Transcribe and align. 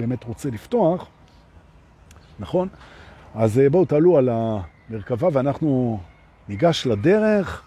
באמת 0.00 0.24
רוצה 0.24 0.50
לפתוח, 0.50 1.06
נכון? 2.38 2.68
אז 3.34 3.58
אה, 3.58 3.70
בואו 3.70 3.84
תעלו 3.84 4.18
על 4.18 4.28
המרכבה 4.32 5.28
ואנחנו 5.32 6.00
ניגש 6.48 6.86
לדרך. 6.86 7.62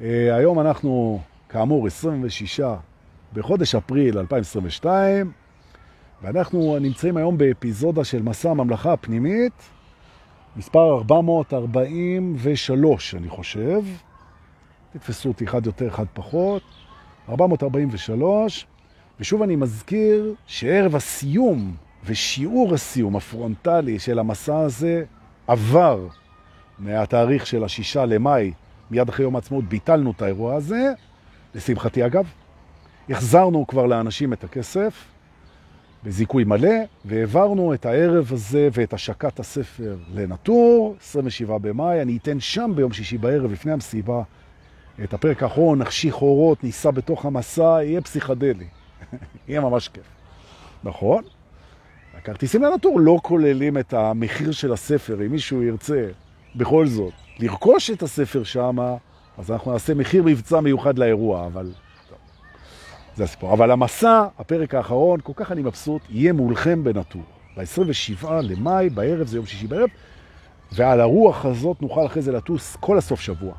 אה, 0.00 0.36
היום 0.36 0.60
אנחנו, 0.60 1.20
כאמור, 1.48 1.86
26 1.86 2.60
בחודש 3.32 3.74
אפריל 3.74 4.18
2022, 4.18 5.32
ואנחנו 6.22 6.78
נמצאים 6.80 7.16
היום 7.16 7.38
באפיזודה 7.38 8.04
של 8.04 8.22
מסע 8.22 8.50
הממלכה 8.50 8.92
הפנימית, 8.92 9.52
מספר 10.56 10.98
443, 10.98 13.14
אני 13.14 13.28
חושב. 13.28 13.82
תתפסו 14.92 15.28
אותי 15.28 15.44
אחד 15.44 15.66
יותר, 15.66 15.88
אחד 15.88 16.04
פחות. 16.12 16.62
443, 17.28 18.66
ושוב 19.20 19.42
אני 19.42 19.56
מזכיר 19.56 20.34
שערב 20.46 20.96
הסיום 20.96 21.74
ושיעור 22.04 22.74
הסיום 22.74 23.16
הפרונטלי 23.16 23.98
של 23.98 24.18
המסע 24.18 24.58
הזה 24.58 25.04
עבר 25.46 26.06
מהתאריך 26.78 27.46
של 27.46 27.64
השישה 27.64 28.04
למאי, 28.04 28.52
מיד 28.90 29.08
אחרי 29.08 29.24
יום 29.24 29.34
העצמאות 29.34 29.64
ביטלנו 29.64 30.10
את 30.10 30.22
האירוע 30.22 30.54
הזה, 30.54 30.92
לשמחתי 31.54 32.06
אגב. 32.06 32.26
החזרנו 33.10 33.66
כבר 33.66 33.86
לאנשים 33.86 34.32
את 34.32 34.44
הכסף 34.44 35.04
בזיכוי 36.04 36.44
מלא, 36.44 36.74
והעברנו 37.04 37.74
את 37.74 37.86
הערב 37.86 38.32
הזה 38.32 38.68
ואת 38.72 38.92
השקת 38.92 39.40
הספר 39.40 39.96
לנטור, 40.14 40.96
27 41.00 41.58
במאי. 41.58 42.02
אני 42.02 42.16
אתן 42.16 42.40
שם 42.40 42.72
ביום 42.74 42.92
שישי 42.92 43.18
בערב, 43.18 43.52
לפני 43.52 43.72
המסיבה, 43.72 44.22
את 45.04 45.14
הפרק 45.14 45.42
האחרון, 45.42 45.78
נחשיך 45.78 46.14
אורות, 46.14 46.64
ניסע 46.64 46.90
בתוך 46.90 47.26
המסע, 47.26 47.78
יהיה 47.82 48.00
פסיכדלי. 48.00 48.66
יהיה 49.48 49.60
ממש 49.60 49.88
כיף. 49.88 50.04
נכון? 50.84 51.22
הכרטיסים 52.14 52.62
לנטור 52.62 53.00
לא 53.00 53.18
כוללים 53.22 53.78
את 53.78 53.94
המחיר 53.94 54.52
של 54.52 54.72
הספר, 54.72 55.26
אם 55.26 55.32
מישהו 55.32 55.62
ירצה 55.62 56.08
בכל 56.56 56.86
זאת 56.86 57.12
לרכוש 57.38 57.90
את 57.90 58.02
הספר 58.02 58.44
שם, 58.44 58.76
אז 59.38 59.50
אנחנו 59.50 59.72
נעשה 59.72 59.94
מחיר 59.94 60.22
מבצע 60.22 60.60
מיוחד 60.60 60.98
לאירוע, 60.98 61.46
אבל... 61.46 61.72
זה 63.16 63.24
הסיפור. 63.24 63.52
אבל 63.52 63.70
המסע, 63.70 64.26
הפרק 64.38 64.74
האחרון, 64.74 65.20
כל 65.20 65.32
כך 65.36 65.52
אני 65.52 65.62
מבסוט, 65.62 66.02
יהיה 66.10 66.32
מולכם 66.32 66.84
בנטור. 66.84 67.22
ב-27 67.56 68.30
למאי, 68.42 68.90
בערב, 68.90 69.26
זה 69.26 69.36
יום 69.36 69.46
שישי 69.46 69.66
בערב, 69.66 69.88
ועל 70.72 71.00
הרוח 71.00 71.44
הזאת 71.44 71.82
נוכל 71.82 72.06
אחרי 72.06 72.22
זה 72.22 72.32
לטוס 72.32 72.76
כל 72.80 72.98
הסוף 72.98 73.20
שבוע. 73.20 73.54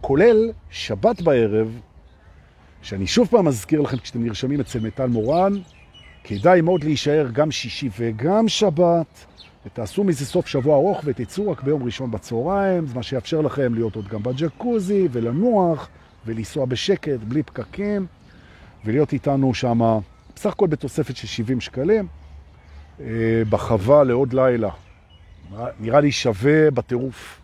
כולל 0.00 0.50
שבת 0.70 1.22
בערב, 1.22 1.80
שאני 2.84 3.06
שוב 3.06 3.28
פעם 3.28 3.44
מזכיר 3.44 3.80
לכם 3.80 3.96
כשאתם 3.96 4.24
נרשמים 4.24 4.60
אצל 4.60 4.80
מטל 4.80 5.06
מורן, 5.06 5.52
כדאי 6.24 6.60
מאוד 6.60 6.84
להישאר 6.84 7.28
גם 7.32 7.50
שישי 7.50 7.88
וגם 7.98 8.48
שבת, 8.48 9.24
ותעשו 9.66 10.04
מזה 10.04 10.26
סוף 10.26 10.46
שבוע 10.46 10.76
ארוך 10.76 11.00
ותצאו 11.04 11.50
רק 11.50 11.62
ביום 11.62 11.82
ראשון 11.82 12.10
בצהריים, 12.10 12.86
זה 12.86 12.94
מה 12.94 13.02
שיאפשר 13.02 13.40
לכם 13.40 13.74
להיות 13.74 13.96
עוד 13.96 14.08
גם 14.08 14.22
בג'קוזי 14.22 15.08
ולנוח 15.12 15.88
ולנסוע 16.26 16.66
בשקט, 16.66 17.20
בלי 17.28 17.42
פקקים, 17.42 18.06
ולהיות 18.84 19.12
איתנו 19.12 19.54
שם, 19.54 19.98
בסך 20.36 20.52
הכל 20.52 20.66
בתוספת 20.66 21.16
של 21.16 21.26
70 21.26 21.60
שקלים, 21.60 22.06
אה, 23.00 23.06
בחווה 23.50 24.04
לעוד 24.04 24.32
לילה. 24.32 24.70
נראה 25.80 26.00
לי 26.00 26.12
שווה 26.12 26.70
בטירוף, 26.70 27.40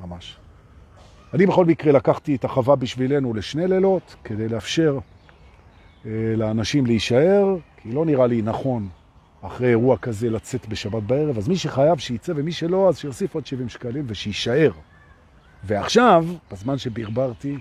ממש. 0.00 0.36
אני 1.34 1.46
בכל 1.46 1.64
מקרה 1.64 1.92
לקחתי 1.92 2.34
את 2.34 2.44
החווה 2.44 2.76
בשבילנו 2.76 3.34
לשני 3.34 3.68
לילות, 3.68 4.16
כדי 4.24 4.48
לאפשר 4.48 4.98
אה, 6.06 6.10
לאנשים 6.36 6.86
להישאר, 6.86 7.56
כי 7.76 7.92
לא 7.92 8.04
נראה 8.04 8.26
לי 8.26 8.42
נכון 8.42 8.88
אחרי 9.42 9.68
אירוע 9.68 9.96
כזה 9.96 10.30
לצאת 10.30 10.68
בשבת 10.68 11.02
בערב, 11.02 11.38
אז 11.38 11.48
מי 11.48 11.56
שחייב 11.56 11.98
שייצא 11.98 12.32
ומי 12.36 12.52
שלא, 12.52 12.88
אז 12.88 12.98
שיוסיף 12.98 13.34
עוד 13.34 13.46
70 13.46 13.68
שקלים 13.68 14.04
ושישאר. 14.06 14.70
ועכשיו, 15.64 16.26
בזמן 16.52 16.78
שברברתי, 16.78 17.58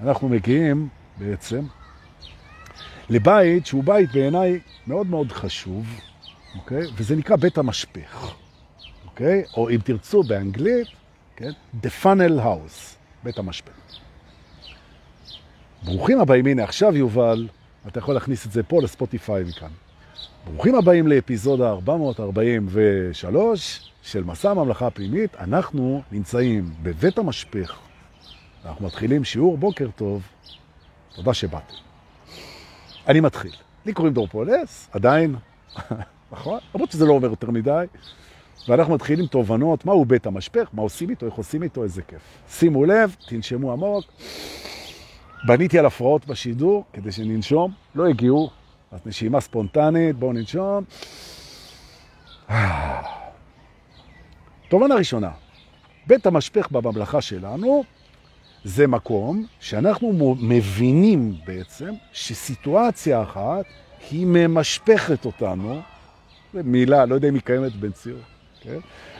אנחנו 0.00 0.28
מגיעים 0.28 0.88
בעצם 1.18 1.60
לבית 3.10 3.66
שהוא 3.66 3.84
בית 3.84 4.12
בעיניי 4.12 4.60
מאוד 4.86 5.06
מאוד 5.06 5.32
חשוב, 5.32 5.86
אוקיי? 6.56 6.82
וזה 6.96 7.16
נקרא 7.16 7.36
בית 7.36 7.58
המשפך, 7.58 8.34
אוקיי? 9.06 9.42
או 9.56 9.70
אם 9.70 9.78
תרצו 9.84 10.22
באנגלית, 10.22 10.88
כן? 11.36 11.50
The 11.82 11.88
Funnel 12.02 12.44
House, 12.44 12.96
בית 13.24 13.38
המשפך. 13.38 13.72
ברוכים 15.84 16.20
הבאים, 16.20 16.46
הנה 16.46 16.64
עכשיו 16.64 16.96
יובל, 16.96 17.48
אתה 17.88 17.98
יכול 17.98 18.14
להכניס 18.14 18.46
את 18.46 18.52
זה 18.52 18.62
פה 18.62 18.82
לספוטיפיי 18.82 19.44
מכאן. 19.44 19.70
ברוכים 20.44 20.74
הבאים 20.74 21.06
לאפיזודה 21.06 21.70
443 21.70 23.90
של 24.02 24.24
מסע 24.24 24.50
הממלכה 24.50 24.86
הפנימית. 24.86 25.36
אנחנו 25.36 26.02
נמצאים 26.12 26.70
בבית 26.82 27.18
המשפך. 27.18 27.78
אנחנו 28.64 28.86
מתחילים 28.86 29.24
שיעור 29.24 29.58
בוקר 29.58 29.88
טוב. 29.96 30.22
תודה 31.14 31.34
שבאתם. 31.34 31.74
אני 33.08 33.20
מתחיל. 33.20 33.52
לי 33.86 33.92
קוראים 33.92 34.14
דור 34.14 34.26
פולס, 34.26 34.88
עדיין, 34.92 35.36
נכון? 36.32 36.58
למרות 36.74 36.90
שזה 36.90 37.06
לא 37.06 37.12
אומר 37.12 37.28
יותר 37.28 37.50
מדי. 37.50 37.84
ואנחנו 38.68 38.94
מתחילים 38.94 39.26
תובנות, 39.26 39.84
מהו 39.84 40.04
בית 40.04 40.26
המשפך, 40.26 40.68
מה 40.72 40.82
עושים 40.82 41.10
איתו, 41.10 41.26
איך 41.26 41.34
עושים 41.34 41.62
איתו, 41.62 41.82
איזה 41.82 42.02
כיף. 42.02 42.20
שימו 42.48 42.84
לב, 42.84 43.16
תנשמו 43.28 43.72
עמוק. 43.72 44.04
בניתי 45.46 45.78
על 45.78 45.86
הפרעות 45.86 46.26
בשידור 46.26 46.84
כדי 46.92 47.12
שננשום, 47.12 47.72
לא 47.94 48.06
הגיעו, 48.06 48.50
אז 48.92 49.00
נשימה 49.06 49.40
ספונטנית, 49.40 50.16
בואו 50.16 50.32
ננשום. 50.32 50.84
תובנה 54.68 54.94
ראשונה, 54.94 55.30
בית 56.06 56.26
המשפך 56.26 56.70
בממלכה 56.70 57.20
שלנו 57.20 57.84
זה 58.64 58.86
מקום 58.86 59.46
שאנחנו 59.60 60.36
מבינים 60.40 61.34
בעצם 61.46 61.92
שסיטואציה 62.12 63.22
אחת 63.22 63.64
היא 64.10 64.26
ממשפכת 64.26 65.24
אותנו, 65.24 65.80
מילה, 66.54 67.04
לא 67.04 67.14
יודע 67.14 67.28
אם 67.28 67.34
היא 67.34 67.42
קיימת 67.42 67.72
ציור, 67.92 68.18
כן? 68.64 68.78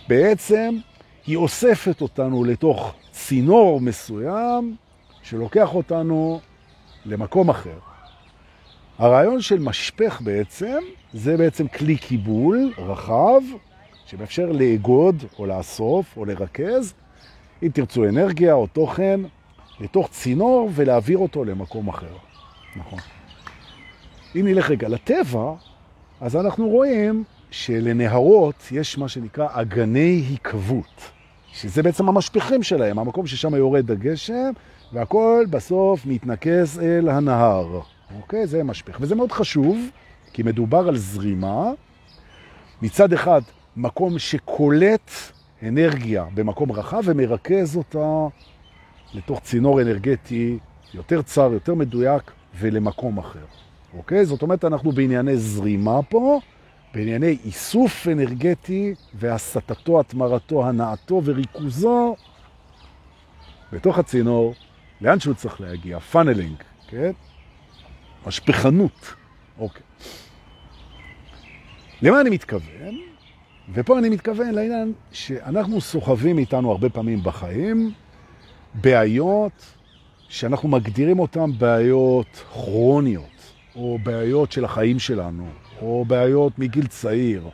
בעצם 0.09 0.77
היא 1.27 1.37
אוספת 1.37 2.01
אותנו 2.01 2.45
לתוך 2.45 2.95
צינור 3.11 3.81
מסוים 3.81 4.77
שלוקח 5.23 5.75
אותנו 5.75 6.41
למקום 7.07 7.49
אחר. 7.49 7.79
הרעיון 8.99 9.41
של 9.41 9.59
משפך 9.59 10.21
בעצם, 10.25 10.79
זה 11.13 11.37
בעצם 11.37 11.69
כלי 11.69 11.97
קיבול 11.97 12.73
רחב, 12.79 13.41
שמאפשר 14.07 14.53
לאגוד 14.53 15.25
או 15.39 15.47
לאסוף 15.47 16.17
או 16.17 16.25
לרכז, 16.25 16.95
אם 17.63 17.69
תרצו 17.69 18.05
אנרגיה 18.05 18.55
או 18.55 18.67
תוכן, 18.67 19.21
לתוך 19.81 20.09
צינור 20.11 20.71
ולהעביר 20.75 21.19
אותו 21.19 21.45
למקום 21.45 21.89
אחר. 21.89 22.17
נכון. 22.77 22.99
אם 24.37 24.47
נלך 24.47 24.71
רגע 24.71 24.89
לטבע, 24.89 25.53
אז 26.21 26.37
אנחנו 26.37 26.69
רואים 26.69 27.25
שלנהרות 27.55 28.55
יש 28.71 28.99
מה 28.99 29.09
שנקרא 29.09 29.47
אגני 29.51 30.25
עקבות, 30.33 31.11
שזה 31.53 31.83
בעצם 31.83 32.09
המשפכים 32.09 32.63
שלהם, 32.63 32.99
המקום 32.99 33.27
ששם 33.27 33.55
יורד 33.55 33.91
הגשם, 33.91 34.51
והכל 34.93 35.45
בסוף 35.51 36.07
מתנקז 36.07 36.81
אל 36.83 37.09
הנהר. 37.09 37.81
אוקיי? 38.17 38.47
זה 38.47 38.65
משפך. 38.65 38.97
וזה 39.01 39.15
מאוד 39.15 39.33
חשוב, 39.33 39.79
כי 40.33 40.43
מדובר 40.43 40.89
על 40.89 40.97
זרימה. 40.97 41.71
מצד 42.83 43.13
אחד, 43.13 43.41
מקום 43.77 44.19
שקולט 44.19 45.11
אנרגיה 45.63 46.25
במקום 46.35 46.73
רחב 46.73 47.03
ומרכז 47.05 47.77
אותה 47.77 48.27
לתוך 49.15 49.41
צינור 49.41 49.83
אנרגטי 49.83 50.59
יותר 50.95 51.23
צר, 51.23 51.51
יותר 51.53 51.75
מדויק 51.75 52.31
ולמקום 52.59 53.19
אחר. 53.19 53.45
אוקיי? 53.97 54.25
זאת 54.25 54.43
אומרת, 54.43 54.65
אנחנו 54.65 54.93
בענייני 54.93 55.37
זרימה 55.37 56.03
פה, 56.03 56.41
בענייני 56.95 57.37
איסוף 57.45 58.09
אנרגטי 58.09 58.95
והסטתו, 59.15 60.01
התמרתו, 60.01 60.67
הנעתו 60.67 61.21
וריכוזו 61.25 62.17
בתוך 63.73 63.99
הצינור, 63.99 64.55
לאן 65.01 65.21
שהוא 65.21 65.35
צריך 65.35 65.61
להגיע, 65.61 66.01
funneling, 66.01 66.57
כן? 66.89 67.11
משפחנות. 68.27 69.15
אוקיי. 69.59 69.83
למה 72.03 72.21
אני 72.21 72.31
מתכוון? 72.31 73.01
ופה 73.73 73.99
אני 73.99 74.09
מתכוון 74.09 74.55
לעניין 74.55 74.93
שאנחנו 75.13 75.81
סוחבים 75.81 76.39
איתנו 76.39 76.71
הרבה 76.71 76.89
פעמים 76.89 77.23
בחיים 77.23 77.93
בעיות 78.75 79.53
שאנחנו 80.29 80.69
מגדירים 80.69 81.19
אותן 81.19 81.51
בעיות 81.59 82.45
כרוניות, 82.53 83.53
או 83.77 83.99
בעיות 84.03 84.53
של 84.53 84.65
החיים 84.65 84.99
שלנו, 84.99 85.47
או 85.83 86.05
בעיות 86.09 86.59
מגיל 86.59 86.87
צעיר. 86.87 87.49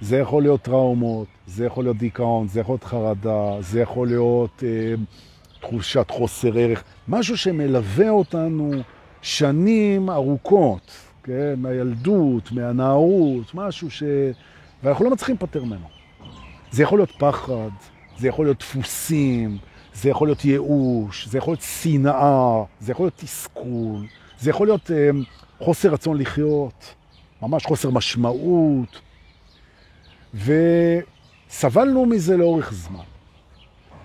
זה 0.00 0.18
יכול 0.18 0.42
להיות 0.42 0.62
טראומות, 0.62 1.26
זה 1.46 1.66
יכול 1.66 1.84
להיות 1.84 1.96
דיכאון, 1.96 2.48
זה 2.48 2.60
יכול 2.60 2.72
להיות 2.72 2.84
חרדה, 2.84 3.56
זה 3.60 3.80
יכול 3.80 4.08
להיות 4.08 4.62
אה, 4.66 4.94
תחושת 5.60 6.10
חוסר 6.10 6.58
ערך, 6.58 6.84
משהו 7.08 7.36
שמלווה 7.36 8.10
אותנו 8.10 8.70
שנים 9.22 10.10
ארוכות, 10.10 10.90
כן, 11.22 11.54
מהילדות, 11.56 12.52
מהנערות, 12.52 13.54
משהו 13.54 13.90
ש... 13.90 14.02
ואנחנו 14.82 15.04
לא 15.04 15.10
מצליחים 15.10 15.34
לפטר 15.34 15.64
ממנו. 15.64 15.86
זה 16.70 16.82
יכול 16.82 16.98
להיות 16.98 17.12
פחד, 17.18 17.70
זה 18.18 18.28
יכול 18.28 18.46
להיות 18.46 18.58
דפוסים, 18.58 19.58
זה 19.94 20.10
יכול 20.10 20.28
להיות 20.28 20.44
ייאוש, 20.44 21.28
זה 21.28 21.38
יכול 21.38 21.52
להיות 21.52 21.62
שנאה, 21.62 22.62
זה 22.80 22.92
יכול 22.92 23.06
להיות 23.06 23.16
תסכול, 23.16 24.06
זה 24.38 24.50
יכול 24.50 24.66
להיות 24.66 24.90
אה, 24.90 25.10
חוסר 25.58 25.88
רצון 25.88 26.18
לחיות, 26.18 26.94
ממש 27.46 27.66
חוסר 27.66 27.90
משמעות, 27.90 29.00
וסבלנו 30.34 32.06
מזה 32.06 32.36
לאורך 32.36 32.72
זמן. 32.72 33.04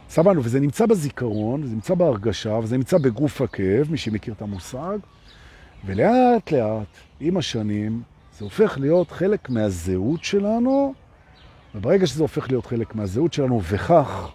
סבלנו, 0.09 0.43
וזה 0.43 0.59
נמצא 0.59 0.85
בזיכרון, 0.85 1.67
זה 1.67 1.75
נמצא 1.75 1.93
בהרגשה, 1.93 2.53
וזה 2.53 2.77
נמצא 2.77 2.97
בגוף 2.97 3.41
הכאב, 3.41 3.91
מי 3.91 3.97
שמכיר 3.97 4.33
את 4.33 4.41
המושג, 4.41 4.97
ולאט 5.85 6.51
לאט, 6.51 6.88
עם 7.19 7.38
השנים, 7.38 8.01
זה 8.38 8.45
הופך 8.45 8.77
להיות 8.77 9.11
חלק 9.11 9.49
מהזהות 9.49 10.23
שלנו, 10.23 10.93
וברגע 11.75 12.07
שזה 12.07 12.23
הופך 12.23 12.49
להיות 12.49 12.65
חלק 12.65 12.95
מהזהות 12.95 13.33
שלנו, 13.33 13.61
וכך 13.63 14.31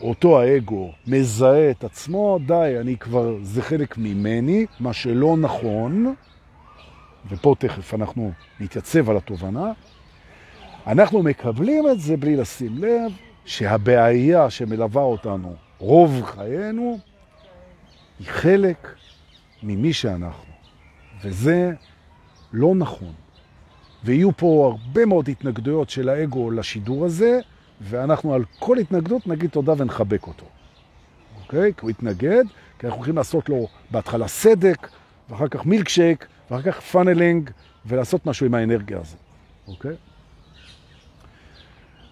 אותו 0.00 0.40
האגו 0.40 0.90
מזהה 1.06 1.70
את 1.70 1.84
עצמו, 1.84 2.38
די, 2.46 2.76
אני 2.80 2.96
כבר, 2.96 3.36
זה 3.42 3.62
חלק 3.62 3.98
ממני, 3.98 4.66
מה 4.80 4.92
שלא 4.92 5.36
נכון, 5.36 6.14
ופה 7.28 7.54
תכף 7.58 7.94
אנחנו 7.94 8.32
נתייצב 8.60 9.10
על 9.10 9.16
התובנה, 9.16 9.72
אנחנו 10.86 11.22
מקבלים 11.22 11.84
את 11.90 12.00
זה 12.00 12.16
בלי 12.16 12.36
לשים 12.36 12.78
לב 12.78 13.12
שהבעיה 13.44 14.50
שמלווה 14.50 15.02
אותנו 15.02 15.54
רוב 15.78 16.22
חיינו 16.24 16.98
היא 18.18 18.26
חלק 18.28 18.94
ממי 19.62 19.92
שאנחנו, 19.92 20.52
וזה 21.22 21.72
לא 22.52 22.74
נכון. 22.74 23.12
ויהיו 24.04 24.36
פה 24.36 24.70
הרבה 24.72 25.06
מאוד 25.06 25.28
התנגדויות 25.28 25.90
של 25.90 26.08
האגו 26.08 26.50
לשידור 26.50 27.04
הזה, 27.04 27.40
ואנחנו 27.80 28.34
על 28.34 28.44
כל 28.58 28.78
התנגדות 28.78 29.26
נגיד 29.26 29.50
תודה 29.50 29.72
ונחבק 29.76 30.26
אותו. 30.26 30.46
אוקיי? 31.42 31.72
כי 31.74 31.80
הוא 31.80 31.90
התנגד, 31.90 32.44
כי 32.78 32.86
אנחנו 32.86 32.98
הולכים 32.98 33.16
לעשות 33.16 33.48
לו 33.48 33.68
בהתחלה 33.90 34.28
סדק, 34.28 34.88
ואחר 35.30 35.48
כך 35.48 35.66
מילקשייק, 35.66 36.26
ואחר 36.50 36.72
כך 36.72 36.80
funneling, 36.80 37.50
ולעשות 37.86 38.26
משהו 38.26 38.46
עם 38.46 38.54
האנרגיה 38.54 38.98
הזו. 38.98 39.16
אוקיי? 39.68 39.94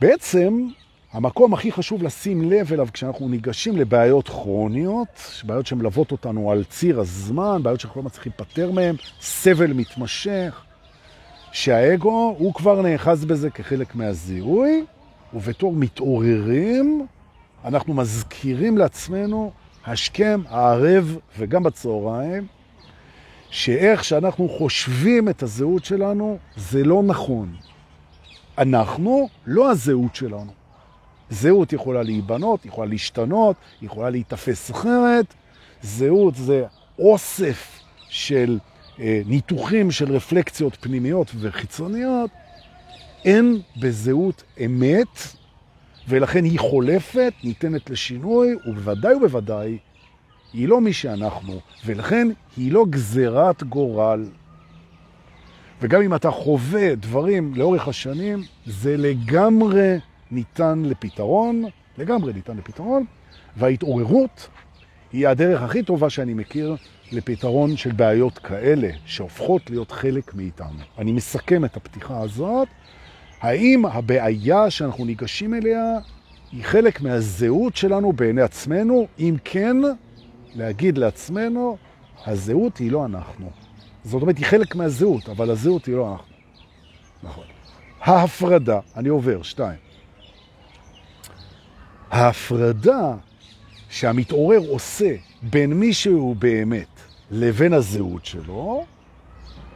בעצם, 0.00 0.68
המקום 1.12 1.54
הכי 1.54 1.72
חשוב 1.72 2.02
לשים 2.02 2.50
לב 2.50 2.72
אליו 2.72 2.88
כשאנחנו 2.92 3.28
ניגשים 3.28 3.76
לבעיות 3.76 4.28
כרוניות, 4.28 5.42
בעיות 5.44 5.66
שמלוות 5.66 6.12
אותנו 6.12 6.52
על 6.52 6.64
ציר 6.64 7.00
הזמן, 7.00 7.62
בעיות 7.62 7.80
שאנחנו 7.80 8.00
לא 8.00 8.06
מצליחים 8.06 8.32
לפטר 8.34 8.70
מהן, 8.70 8.94
סבל 9.20 9.72
מתמשך, 9.72 10.64
שהאגו 11.52 12.34
הוא 12.38 12.54
כבר 12.54 12.82
נאחז 12.82 13.24
בזה 13.24 13.50
כחלק 13.50 13.94
מהזיהוי, 13.94 14.84
ובתור 15.34 15.72
מתעוררים, 15.72 17.06
אנחנו 17.64 17.94
מזכירים 17.94 18.78
לעצמנו 18.78 19.52
השכם, 19.86 20.40
הערב 20.48 21.16
וגם 21.38 21.62
בצהריים, 21.62 22.46
שאיך 23.50 24.04
שאנחנו 24.04 24.48
חושבים 24.48 25.28
את 25.28 25.42
הזהות 25.42 25.84
שלנו, 25.84 26.38
זה 26.56 26.84
לא 26.84 27.02
נכון. 27.02 27.56
אנחנו 28.58 29.28
לא 29.46 29.70
הזהות 29.70 30.14
שלנו. 30.14 30.52
זהות 31.30 31.72
יכולה 31.72 32.02
להיבנות, 32.02 32.66
יכולה 32.66 32.88
להשתנות, 32.88 33.56
יכולה 33.82 34.10
להתאפס 34.10 34.70
אחרת. 34.70 35.34
זהות 35.82 36.34
זה 36.34 36.64
אוסף 36.98 37.80
של 38.08 38.58
אה, 39.00 39.22
ניתוחים 39.26 39.90
של 39.90 40.12
רפלקציות 40.12 40.76
פנימיות 40.80 41.30
וחיצוניות, 41.40 42.30
אין 43.24 43.60
בזהות 43.80 44.42
אמת, 44.64 45.18
ולכן 46.08 46.44
היא 46.44 46.58
חולפת, 46.58 47.32
ניתנת 47.44 47.90
לשינוי, 47.90 48.54
ובוודאי 48.66 49.14
ובוודאי 49.14 49.78
היא 50.52 50.68
לא 50.68 50.80
מי 50.80 50.92
שאנחנו, 50.92 51.60
ולכן 51.86 52.28
היא 52.56 52.72
לא 52.72 52.86
גזירת 52.90 53.62
גורל. 53.62 54.24
וגם 55.82 56.02
אם 56.02 56.14
אתה 56.14 56.30
חווה 56.30 56.94
דברים 56.94 57.52
לאורך 57.54 57.88
השנים, 57.88 58.42
זה 58.66 58.96
לגמרי 58.96 59.96
ניתן 60.30 60.82
לפתרון, 60.84 61.64
לגמרי 61.98 62.32
ניתן 62.32 62.56
לפתרון, 62.56 63.04
וההתעוררות 63.56 64.48
היא 65.12 65.28
הדרך 65.28 65.62
הכי 65.62 65.82
טובה 65.82 66.10
שאני 66.10 66.34
מכיר 66.34 66.76
לפתרון 67.12 67.76
של 67.76 67.92
בעיות 67.92 68.38
כאלה, 68.38 68.88
שהופכות 69.04 69.70
להיות 69.70 69.92
חלק 69.92 70.34
מאיתנו. 70.34 70.78
אני 70.98 71.12
מסכם 71.12 71.64
את 71.64 71.76
הפתיחה 71.76 72.20
הזאת. 72.20 72.68
האם 73.40 73.86
הבעיה 73.86 74.70
שאנחנו 74.70 75.04
ניגשים 75.04 75.54
אליה 75.54 75.98
היא 76.52 76.64
חלק 76.64 77.00
מהזהות 77.00 77.76
שלנו 77.76 78.12
בעיני 78.12 78.42
עצמנו? 78.42 79.06
אם 79.18 79.36
כן, 79.44 79.76
להגיד 80.58 80.98
לעצמנו, 80.98 81.76
הזהות 82.26 82.76
היא 82.76 82.92
לא 82.92 83.04
אנחנו. 83.04 83.50
זאת 84.04 84.22
אומרת, 84.22 84.38
היא 84.38 84.46
חלק 84.46 84.74
מהזהות, 84.74 85.28
אבל 85.28 85.50
הזהות 85.50 85.86
היא 85.86 85.94
לא 85.94 86.12
אנחנו. 86.12 86.34
נכון. 87.22 87.44
ההפרדה, 88.00 88.80
אני 88.96 89.08
עובר, 89.08 89.42
שתיים. 89.42 89.78
ההפרדה 92.10 93.14
שהמתעורר 93.88 94.60
עושה 94.68 95.14
בין 95.42 95.72
מי 95.72 95.92
שהוא 95.92 96.36
באמת 96.36 97.00
לבין 97.30 97.72
הזהות 97.72 98.24
שלו, 98.24 98.84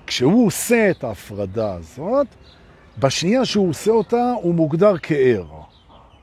כשהוא 0.06 0.46
עושה 0.46 0.90
את 0.90 1.04
ההפרדה 1.04 1.74
הזאת, 1.74 2.26
בשנייה 2.98 3.44
שהוא 3.44 3.68
עושה 3.68 3.90
אותה 3.90 4.32
הוא 4.42 4.54
מוגדר 4.54 4.94
כער. 5.02 5.71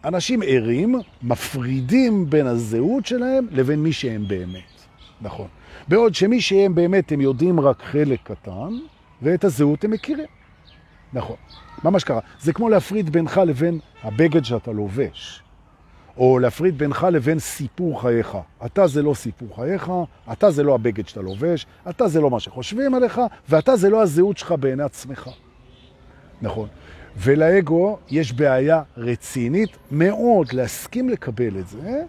אנשים 0.06 0.42
ערים 0.46 0.96
מפרידים 1.24 2.30
בין 2.30 2.48
הזהות 2.48 3.06
שלהם 3.06 3.48
לבין 3.52 3.84
מי 3.84 3.94
שהם 3.94 4.28
באמת. 4.28 4.82
נכון. 5.22 5.48
בעוד 5.88 6.16
שמי 6.16 6.42
שהם 6.42 6.76
באמת 6.76 7.12
הם 7.12 7.22
יודעים 7.22 7.60
רק 7.60 7.82
חלק 7.82 8.20
קטן, 8.24 8.74
ואת 9.22 9.44
הזהות 9.44 9.84
הם 9.84 9.92
מכירים. 9.92 10.28
נכון. 11.14 11.36
ממש 11.84 12.04
ככה. 12.04 12.20
זה 12.40 12.54
כמו 12.54 12.70
להפריד 12.70 13.10
בינך 13.10 13.42
לבין 13.46 13.80
הבגד 14.04 14.46
שאתה 14.46 14.72
לובש. 14.72 15.44
או 16.18 16.40
להפריד 16.40 16.78
בינך 16.78 17.08
לבין 17.12 17.40
סיפור 17.40 18.02
חייך. 18.02 18.38
אתה 18.66 18.88
זה 18.88 19.02
לא 19.02 19.14
סיפור 19.14 19.56
חייך, 19.56 19.92
אתה 20.32 20.52
זה 20.52 20.64
לא 20.64 20.76
הבגד 20.76 21.08
שאתה 21.08 21.22
לובש, 21.22 21.66
אתה 21.90 22.08
זה 22.08 22.22
לא 22.22 22.30
מה 22.30 22.40
שחושבים 22.40 22.96
עליך, 22.96 23.22
ואתה 23.50 23.76
זה 23.76 23.90
לא 23.90 24.02
הזהות 24.02 24.38
שלך 24.38 24.52
בעיני 24.60 24.84
עצמך. 24.84 25.30
נכון. 26.42 26.68
ולאגו 27.18 27.98
יש 28.10 28.34
בעיה 28.34 28.82
רצינית 28.98 29.78
מאוד 29.92 30.54
להסכים 30.54 31.10
לקבל 31.10 31.60
את 31.60 31.68
זה, 31.68 32.04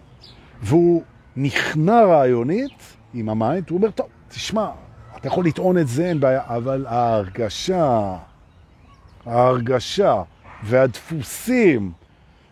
והוא 0.61 1.03
נכנע 1.35 2.01
רעיונית 2.01 2.97
עם 3.13 3.29
ה 3.29 3.36
mind, 3.36 3.69
הוא 3.69 3.77
אומר, 3.77 3.91
טוב, 3.91 4.07
תשמע, 4.29 4.69
אתה 5.17 5.27
יכול 5.27 5.45
לטעון 5.45 5.77
את 5.77 5.87
זה, 5.87 6.05
אין 6.05 6.19
בעיה, 6.19 6.41
אבל 6.45 6.85
ההרגשה, 6.87 8.17
ההרגשה 9.25 10.23
והדפוסים 10.63 11.91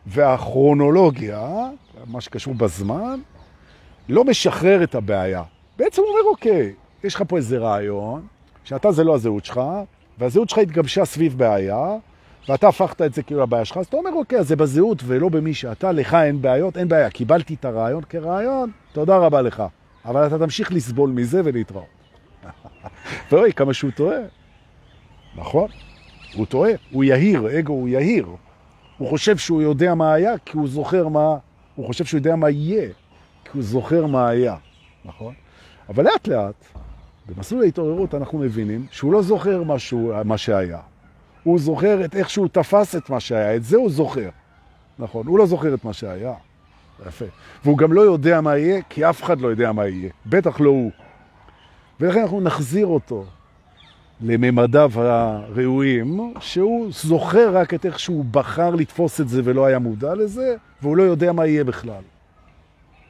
והכרונולוגיה, 0.05 1.69
מה 2.07 2.21
שקשור 2.21 2.53
בזמן, 2.53 3.19
לא 4.09 4.23
משחרר 4.23 4.83
את 4.83 4.95
הבעיה. 4.95 5.43
בעצם 5.77 6.01
הוא 6.01 6.09
אומר, 6.09 6.29
אוקיי, 6.29 6.73
יש 7.03 7.15
לך 7.15 7.23
פה 7.27 7.37
איזה 7.37 7.57
רעיון, 7.57 8.27
שאתה 8.63 8.91
זה 8.91 9.03
לא 9.03 9.15
הזהות 9.15 9.45
שלך, 9.45 9.61
והזהות 10.17 10.49
שלך 10.49 10.57
התגבשה 10.57 11.05
סביב 11.05 11.37
בעיה, 11.37 11.95
ואתה 12.49 12.67
הפכת 12.67 13.01
את 13.01 13.13
זה 13.13 13.23
כאילו 13.23 13.41
לבעיה 13.41 13.65
שלך, 13.65 13.77
אז 13.77 13.85
אתה 13.85 13.97
אומר, 13.97 14.09
אוקיי, 14.13 14.43
זה 14.43 14.55
בזהות 14.55 15.01
ולא 15.05 15.29
במי 15.29 15.53
שאתה, 15.53 15.91
לך 15.91 16.13
אין 16.13 16.41
בעיות, 16.41 16.77
אין 16.77 16.87
בעיה, 16.87 17.09
קיבלתי 17.09 17.53
את 17.53 17.65
הרעיון 17.65 18.03
כרעיון, 18.09 18.71
תודה 18.93 19.17
רבה 19.17 19.41
לך. 19.41 19.63
אבל 20.05 20.27
אתה 20.27 20.39
תמשיך 20.39 20.71
לסבול 20.71 21.09
מזה 21.09 21.41
ולהתראות. 21.43 21.85
ואוי, 23.31 23.53
כמה 23.53 23.73
שהוא 23.73 23.91
טועה. 23.91 24.17
נכון, 25.35 25.69
הוא 26.35 26.45
טועה, 26.45 26.71
הוא 26.91 27.03
יהיר, 27.03 27.59
אגו 27.59 27.73
הוא 27.73 27.89
יהיר. 27.89 28.27
הוא 28.97 29.09
חושב 29.09 29.37
שהוא 29.37 29.61
יודע 29.61 29.95
מה 29.95 30.13
היה 30.13 30.37
כי 30.45 30.57
הוא 30.57 30.67
זוכר 30.67 31.07
מה... 31.07 31.37
הוא 31.75 31.85
חושב 31.85 32.05
שהוא 32.05 32.17
יודע 32.17 32.35
מה 32.35 32.49
יהיה 32.49 32.89
כי 33.43 33.49
הוא 33.53 33.63
זוכר 33.63 34.05
מה 34.05 34.27
היה, 34.27 34.55
נכון? 35.05 35.33
אבל 35.89 36.03
לאט 36.03 36.27
לאט, 36.27 36.65
במסלול 37.27 37.61
ההתעוררות 37.61 38.15
אנחנו 38.15 38.39
מבינים 38.39 38.85
שהוא 38.91 39.13
לא 39.13 39.21
זוכר 39.21 39.63
משהו, 39.63 40.13
מה 40.25 40.37
שהיה. 40.37 40.79
הוא 41.43 41.59
זוכר 41.59 42.05
את 42.05 42.15
איך 42.15 42.29
שהוא 42.29 42.47
תפס 42.47 42.95
את 42.95 43.09
מה 43.09 43.19
שהיה, 43.19 43.55
את 43.55 43.63
זה 43.63 43.77
הוא 43.77 43.89
זוכר. 43.89 44.29
נכון, 44.99 45.27
הוא 45.27 45.39
לא 45.39 45.45
זוכר 45.45 45.73
את 45.73 45.83
מה 45.83 45.93
שהיה. 45.93 46.33
יפה. 47.07 47.25
והוא 47.63 47.77
גם 47.77 47.93
לא 47.93 48.01
יודע 48.01 48.41
מה 48.41 48.57
יהיה, 48.57 48.81
כי 48.89 49.09
אף 49.09 49.23
אחד 49.23 49.41
לא 49.41 49.47
יודע 49.47 49.71
מה 49.71 49.87
יהיה. 49.87 50.09
בטח 50.25 50.59
לא 50.59 50.69
הוא. 50.69 50.91
ולכן 51.99 52.21
אנחנו 52.21 52.41
נחזיר 52.41 52.87
אותו 52.87 53.25
לממדיו 54.21 54.91
הראויים, 54.95 56.33
שהוא 56.39 56.87
זוכר 56.91 57.57
רק 57.57 57.73
את 57.73 57.85
איך 57.85 57.99
שהוא 57.99 58.25
בחר 58.31 58.75
לתפוס 58.75 59.21
את 59.21 59.29
זה 59.29 59.41
ולא 59.43 59.65
היה 59.65 59.79
מודע 59.79 60.15
לזה, 60.15 60.55
והוא 60.81 60.97
לא 60.97 61.03
יודע 61.03 61.31
מה 61.31 61.45
יהיה 61.45 61.63
בכלל. 61.63 62.01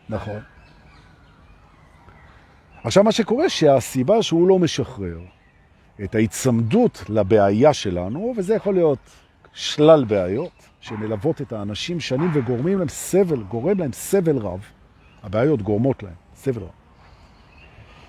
נכון. 0.10 0.40
עכשיו 2.84 3.04
מה 3.04 3.12
שקורה 3.12 3.50
שהסיבה 3.50 4.24
שהוא 4.24 4.48
לא 4.48 4.60
משחרר, 4.60 5.20
את 6.04 6.16
ההצמדות 6.16 7.04
לבעיה 7.10 7.74
שלנו, 7.74 8.34
וזה 8.38 8.56
יכול 8.56 8.74
להיות 8.74 9.00
שלל 9.54 10.06
בעיות 10.06 10.52
שמלוות 10.80 11.42
את 11.42 11.54
האנשים 11.54 12.00
שנים 12.00 12.30
וגורמים 12.34 12.80
להם 12.80 12.90
סבל, 12.90 13.44
גורם 13.44 13.80
להם 13.80 13.92
סבל 13.94 14.38
רב. 14.38 14.60
הבעיות 15.24 15.62
גורמות 15.62 16.04
להם 16.04 16.14
סבל 16.36 16.62
רב. 16.62 16.70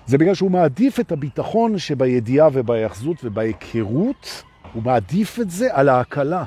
זה 0.05 0.17
בגלל 0.17 0.33
שהוא 0.33 0.51
מעדיף 0.51 0.99
את 0.99 1.11
הביטחון 1.11 1.77
שבידיעה 1.77 2.49
ובהיחזות 2.53 3.17
ובהיכרות, 3.23 4.43
הוא 4.73 4.83
מעדיף 4.83 5.39
את 5.39 5.49
זה 5.49 5.75
על 5.75 5.89
ההקלה. 5.89 6.43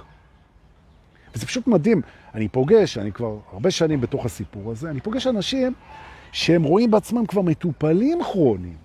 וזה 1.35 1.47
פשוט 1.47 1.67
מדהים. 1.67 2.03
אני 2.35 2.49
פוגש, 2.49 2.99
אני 2.99 3.13
כבר 3.13 3.39
הרבה 3.53 3.71
שנים 3.71 4.01
בתוך 4.01 4.27
הסיפור 4.27 4.73
הזה, 4.73 4.91
אני 4.91 5.01
פוגש 5.01 5.27
אנשים 5.27 5.75
שהם 6.33 6.63
רואים 6.63 6.91
בעצמם 6.91 7.27
כבר 7.27 7.43
מטופלים 7.43 8.19
כרוניים. 8.23 8.84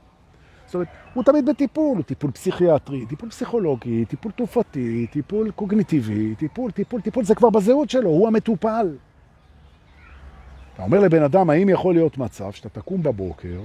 זאת 0.70 0.76
אומרת, 0.76 0.88
הוא 1.14 1.24
תמיד 1.24 1.46
בטיפול, 1.46 2.02
טיפול 2.02 2.32
פסיכיאטרי, 2.32 3.06
טיפול 3.06 3.30
פסיכולוגי, 3.30 4.06
טיפול 4.06 4.32
תרופתי, 4.32 5.08
טיפול 5.12 5.52
קוגניטיבי, 5.52 6.36
טיפול, 6.36 6.72
טיפול, 6.72 7.02
טיפול, 7.02 7.24
זה 7.24 7.36
כבר 7.36 7.50
בזהות 7.50 7.90
שלו, 7.90 8.10
הוא 8.10 8.28
המטופל. 8.28 8.96
אתה 10.74 10.84
אומר 10.84 11.00
לבן 11.00 11.24
אדם, 11.24 11.50
האם 11.50 11.70
יכול 11.70 11.94
להיות 11.94 12.18
מצב 12.18 12.52
שאתה 12.52 12.70
תקום 12.70 13.04
בבוקר, 13.04 13.60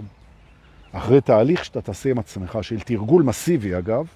אחרי 0.92 1.20
תהליך 1.20 1.64
שאתה 1.64 1.80
תעשה 1.80 2.10
עם 2.10 2.18
עצמך, 2.18 2.58
של 2.62 2.80
תרגול 2.80 3.22
מסיבי 3.22 3.78
אגב, 3.78 4.06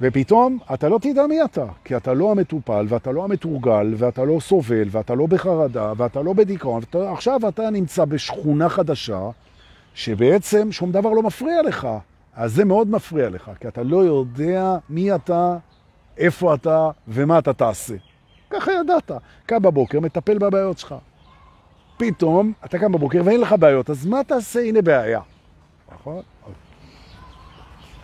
ופתאום 0.00 0.58
אתה 0.74 0.88
לא 0.88 0.98
תדע 1.02 1.26
מי 1.26 1.44
אתה, 1.44 1.66
כי 1.84 1.96
אתה 1.96 2.14
לא 2.14 2.30
המטופל, 2.30 2.86
ואתה 2.88 3.12
לא 3.12 3.24
המתורגל, 3.24 3.94
ואתה 3.96 4.24
לא 4.24 4.40
סובל, 4.40 4.88
ואתה 4.90 5.14
לא 5.14 5.26
בחרדה, 5.26 5.92
ואתה 5.96 6.22
לא 6.22 6.32
בדיכאון, 6.32 6.82
ועכשיו 6.94 7.48
אתה 7.48 7.70
נמצא 7.70 8.04
בשכונה 8.04 8.68
חדשה, 8.68 9.30
שבעצם 9.94 10.72
שום 10.72 10.92
דבר 10.92 11.10
לא 11.10 11.22
מפריע 11.22 11.62
לך. 11.62 11.88
אז 12.34 12.54
זה 12.54 12.64
מאוד 12.64 12.90
מפריע 12.90 13.30
לך, 13.30 13.50
כי 13.60 13.68
אתה 13.68 13.82
לא 13.82 13.96
יודע 13.96 14.76
מי 14.88 15.14
אתה, 15.14 15.56
איפה 16.16 16.54
אתה 16.54 16.90
ומה 17.08 17.38
אתה 17.38 17.52
תעשה. 17.52 17.94
ככה 18.50 18.72
ידעת. 18.72 19.10
קם 19.46 19.62
בבוקר, 19.62 20.00
מטפל 20.00 20.38
בבעיות 20.38 20.78
שלך. 20.78 20.94
פתאום 21.96 22.52
אתה 22.64 22.78
קם 22.78 22.92
בבוקר 22.92 23.22
ואין 23.24 23.40
לך 23.40 23.54
בעיות, 23.58 23.90
אז 23.90 24.06
מה 24.06 24.24
תעשה? 24.24 24.60
הנה 24.60 24.82
בעיה. 24.82 25.20
נכון? 25.94 26.22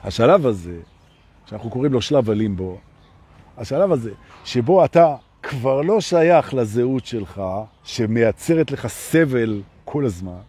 השלב 0.04 0.46
הזה, 0.46 0.80
שאנחנו 1.46 1.70
קוראים 1.70 1.92
לו 1.92 2.02
שלב 2.02 2.30
הלימבו, 2.30 2.78
השלב 3.58 3.92
הזה, 3.92 4.12
שבו 4.44 4.84
אתה 4.84 5.16
כבר 5.42 5.80
לא 5.80 6.00
שייך 6.00 6.54
לזהות 6.54 7.06
שלך, 7.06 7.42
שמייצרת 7.84 8.70
לך 8.70 8.86
סבל 8.86 9.62
כל 9.84 10.04
הזמן, 10.04 10.40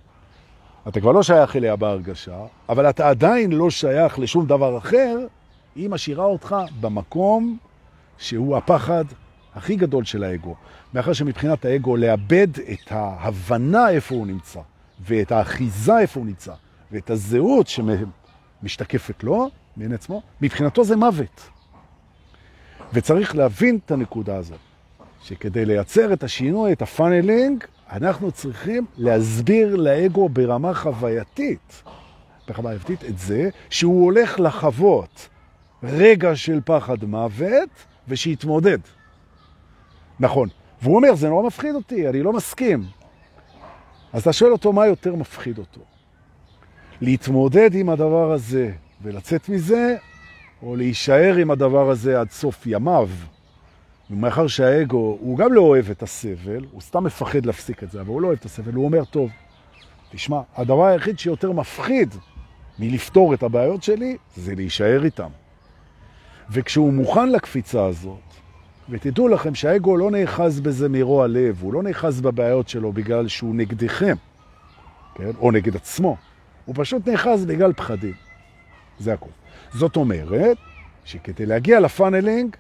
אתה 0.88 1.02
כבר 1.02 1.12
לא 1.12 1.24
שייך 1.24 1.56
אליה 1.56 1.76
בהרגשה, 1.76 2.38
אבל 2.70 2.90
אתה 2.90 3.10
עדיין 3.10 3.52
לא 3.52 3.70
שייך 3.70 4.20
לשום 4.20 4.46
דבר 4.46 4.78
אחר, 4.78 5.18
היא 5.76 5.90
משאירה 5.90 6.26
אותך 6.26 6.56
במקום 6.80 7.58
שהוא 8.18 8.58
הפחד 8.58 9.06
הכי 9.56 9.76
גדול 9.76 10.04
של 10.04 10.24
האגו. 10.24 10.56
מאחר 10.94 11.14
שמבחינת 11.14 11.66
האגו 11.66 11.98
לאבד 11.98 12.48
את 12.60 12.92
ההבנה 12.92 13.90
איפה 13.90 14.16
הוא 14.16 14.28
נמצא, 14.28 14.60
ואת 15.06 15.32
האחיזה 15.32 15.98
איפה 15.98 16.20
הוא 16.20 16.28
נמצא, 16.28 16.54
ואת 16.92 17.10
הזהות 17.10 17.68
שמשתקפת 17.68 19.24
לו, 19.24 19.50
מן 19.78 19.94
עצמו, 19.94 20.22
מבחינתו 20.42 20.84
זה 20.84 20.96
מוות. 20.96 21.50
וצריך 22.94 23.36
להבין 23.36 23.80
את 23.86 23.92
הנקודה 23.92 24.38
הזאת, 24.38 24.60
שכדי 25.22 25.66
לייצר 25.66 26.14
את 26.14 26.24
השינוי, 26.24 26.74
את 26.74 26.82
ה 26.82 26.89
funneling, 26.89 27.64
אנחנו 27.92 28.32
צריכים 28.32 28.86
להסביר 28.98 29.76
לאגו 29.76 30.30
ברמה 30.30 30.74
חווייתית, 30.74 31.84
בחווייתית 32.48 33.04
את 33.04 33.20
זה 33.20 33.50
שהוא 33.70 34.04
הולך 34.04 34.40
לחוות 34.40 35.30
רגע 35.84 36.36
של 36.36 36.60
פחד 36.66 37.04
מוות 37.04 37.70
ושיתמודד. 38.08 38.80
נכון. 40.20 40.50
והוא 40.82 40.96
אומר, 40.96 41.16
זה 41.16 41.30
נורא 41.30 41.48
מפחיד 41.48 41.76
אותי, 41.76 42.10
אני 42.10 42.24
לא 42.24 42.34
מסכים. 42.34 42.84
אז 44.14 44.22
אתה 44.22 44.34
שואל 44.34 44.52
אותו 44.52 44.74
מה 44.74 44.88
יותר 44.88 45.16
מפחיד 45.16 45.58
אותו. 45.58 45.82
להתמודד 47.02 47.76
עם 47.76 47.90
הדבר 47.90 48.32
הזה 48.32 48.72
ולצאת 49.02 49.50
מזה, 49.50 49.96
או 50.64 50.76
להישאר 50.76 51.36
עם 51.36 51.52
הדבר 51.52 51.90
הזה 51.90 52.20
עד 52.20 52.32
סוף 52.32 52.64
ימיו. 52.66 53.10
ומאחר 54.10 54.48
שהאגו, 54.48 55.18
הוא 55.22 55.38
גם 55.38 55.54
לא 55.54 55.62
אוהב 55.62 55.90
את 55.90 56.04
הסבל, 56.04 56.66
הוא 56.72 56.82
סתם 56.82 57.04
מפחד 57.04 57.46
להפסיק 57.46 57.84
את 57.84 57.92
זה, 57.92 58.02
אבל 58.02 58.10
הוא 58.10 58.22
לא 58.22 58.28
אוהב 58.28 58.40
את 58.40 58.46
הסבל, 58.46 58.74
הוא 58.74 58.86
אומר, 58.86 59.06
טוב, 59.06 59.30
תשמע, 60.12 60.42
הדבר 60.56 60.86
היחיד 60.86 61.20
שיותר 61.20 61.52
מפחיד 61.52 62.16
מלפתור 62.80 63.34
את 63.34 63.44
הבעיות 63.44 63.84
שלי, 63.84 64.18
זה 64.36 64.56
להישאר 64.56 65.04
איתם. 65.04 65.30
וכשהוא 66.50 66.94
מוכן 66.94 67.30
לקפיצה 67.30 67.86
הזאת, 67.86 68.20
ותדעו 68.90 69.28
לכם 69.28 69.56
שהאגו 69.56 69.98
לא 69.98 70.12
נאחז 70.12 70.60
בזה 70.60 70.90
מרוע 70.90 71.28
לב, 71.28 71.58
הוא 71.62 71.74
לא 71.74 71.84
נאחז 71.84 72.22
בבעיות 72.22 72.70
שלו 72.70 72.92
בגלל 72.92 73.28
שהוא 73.28 73.56
נגדכם, 73.56 74.16
כן? 75.16 75.32
או 75.40 75.52
נגד 75.52 75.76
עצמו, 75.76 76.18
הוא 76.66 76.76
פשוט 76.78 77.08
נאחז 77.08 77.46
בגלל 77.46 77.74
פחדים. 77.74 78.14
זה 79.00 79.14
הכל. 79.14 79.30
זאת 79.74 79.96
אומרת, 79.96 80.58
שכדי 81.06 81.46
להגיע 81.46 81.80
ל 81.80 81.87
funneling, 81.87 82.56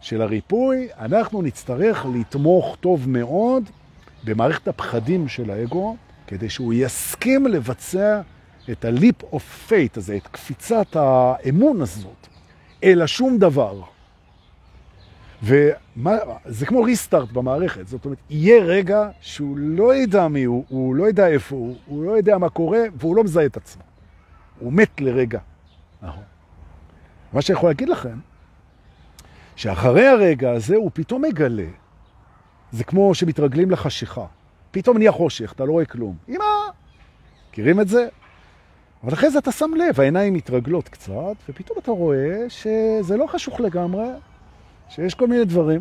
של 0.00 0.22
הריפוי, 0.22 0.88
אנחנו 0.98 1.42
נצטרך 1.42 2.06
לתמוך 2.14 2.76
טוב 2.80 3.08
מאוד 3.08 3.70
במערכת 4.24 4.68
הפחדים 4.68 5.28
של 5.28 5.50
האגו, 5.50 5.96
כדי 6.26 6.50
שהוא 6.50 6.74
יסכים 6.74 7.46
לבצע 7.46 8.20
את 8.70 8.84
ה-leap 8.84 9.34
of 9.34 9.70
faith 9.70 9.96
הזה, 9.96 10.16
את 10.16 10.26
קפיצת 10.26 10.96
האמון 10.96 11.80
הזאת, 11.80 12.26
אלא 12.84 13.06
שום 13.06 13.38
דבר. 13.38 13.80
וזה 15.42 16.66
כמו 16.66 16.82
ריסטארט 16.82 17.32
במערכת, 17.32 17.88
זאת 17.88 18.04
אומרת, 18.04 18.18
יהיה 18.30 18.64
רגע 18.64 19.08
שהוא 19.20 19.56
לא 19.56 19.94
ידע 19.94 20.28
מי 20.28 20.44
הוא, 20.44 20.64
הוא 20.68 20.94
לא 20.94 21.08
ידע 21.08 21.26
איפה 21.26 21.56
הוא, 21.56 21.76
הוא 21.86 22.04
לא 22.04 22.16
יודע 22.16 22.38
מה 22.38 22.48
קורה, 22.48 22.80
והוא 22.94 23.16
לא 23.16 23.24
מזהה 23.24 23.46
את 23.46 23.56
עצמו. 23.56 23.82
הוא 24.58 24.72
מת 24.72 25.00
לרגע. 25.00 25.40
נכון. 26.02 26.22
מה 27.32 27.42
שאני 27.42 27.58
יכול 27.58 27.70
להגיד 27.70 27.88
לכם, 27.88 28.18
שאחרי 29.56 30.06
הרגע 30.06 30.50
הזה 30.50 30.76
הוא 30.76 30.90
פתאום 30.94 31.22
מגלה, 31.22 31.66
זה 32.72 32.84
כמו 32.84 33.14
שמתרגלים 33.14 33.70
לחשיכה. 33.70 34.26
פתאום 34.70 34.98
נהיה 34.98 35.12
חושך, 35.12 35.52
אתה 35.52 35.64
לא 35.64 35.72
רואה 35.72 35.84
כלום. 35.84 36.16
אמא, 36.28 36.44
מכירים 37.50 37.80
את 37.80 37.88
זה? 37.88 38.08
אבל 39.04 39.12
אחרי 39.12 39.30
זה 39.30 39.38
אתה 39.38 39.52
שם 39.52 39.70
לב, 39.74 40.00
העיניים 40.00 40.34
מתרגלות 40.34 40.88
קצת, 40.88 41.34
ופתאום 41.48 41.78
אתה 41.78 41.90
רואה 41.90 42.44
שזה 42.48 43.16
לא 43.16 43.26
חשוך 43.26 43.60
לגמרי, 43.60 44.06
שיש 44.88 45.14
כל 45.14 45.26
מיני 45.26 45.44
דברים. 45.44 45.80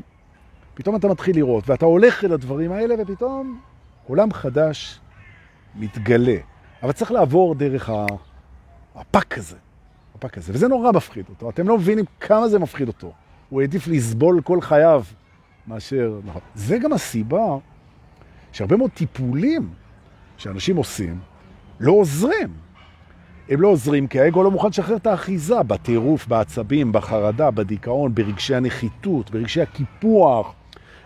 פתאום 0.73 0.95
אתה 0.95 1.07
מתחיל 1.07 1.35
לראות, 1.35 1.69
ואתה 1.69 1.85
הולך 1.85 2.23
אל 2.23 2.33
הדברים 2.33 2.71
האלה, 2.71 2.95
ופתאום 2.99 3.59
עולם 4.07 4.33
חדש 4.33 4.99
מתגלה. 5.75 6.37
אבל 6.83 6.91
צריך 6.91 7.11
לעבור 7.11 7.55
דרך 7.55 7.89
הפק 8.95 9.37
הזה, 9.37 9.57
הפק 10.15 10.37
הזה, 10.37 10.53
וזה 10.53 10.67
נורא 10.67 10.91
מפחיד 10.91 11.25
אותו. 11.29 11.49
אתם 11.49 11.67
לא 11.67 11.77
מבינים 11.77 12.05
כמה 12.19 12.47
זה 12.47 12.59
מפחיד 12.59 12.87
אותו. 12.87 13.13
הוא 13.55 13.61
העדיף 13.61 13.87
לסבול 13.87 14.41
כל 14.41 14.61
חייו 14.61 15.03
מאשר... 15.67 16.19
נכון. 16.25 16.41
זה 16.55 16.77
גם 16.77 16.93
הסיבה 16.93 17.57
שהרבה 18.51 18.77
מאוד 18.77 18.91
טיפולים 18.91 19.69
שאנשים 20.37 20.75
עושים 20.75 21.19
לא 21.79 21.91
עוזרים. 21.91 22.49
הם 23.49 23.61
לא 23.61 23.67
עוזרים 23.67 24.07
כי 24.07 24.19
האגו 24.19 24.43
לא 24.43 24.51
מוכן 24.51 24.67
לשחרר 24.67 24.95
את 24.95 25.07
האחיזה 25.07 25.63
בטירוף, 25.63 26.27
בעצבים, 26.27 26.91
בחרדה, 26.91 27.51
בדיכאון, 27.51 28.15
ברגשי 28.15 28.55
הנחיתות, 28.55 29.31
ברגשי 29.31 29.61
הקיפוח, 29.61 30.53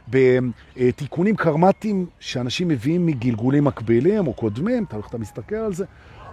בתיקונים 0.08 1.36
קרמטיים 1.36 2.06
שאנשים 2.20 2.68
מביאים 2.68 3.06
מגלגולים 3.06 3.64
מקבילים 3.64 4.28
או 4.28 4.34
קודמים, 4.34 4.84
אתה 4.84 4.96
הולך, 4.96 5.08
אתה 5.10 5.18
מסתכל 5.18 5.56
על 5.56 5.74
זה, 5.74 5.86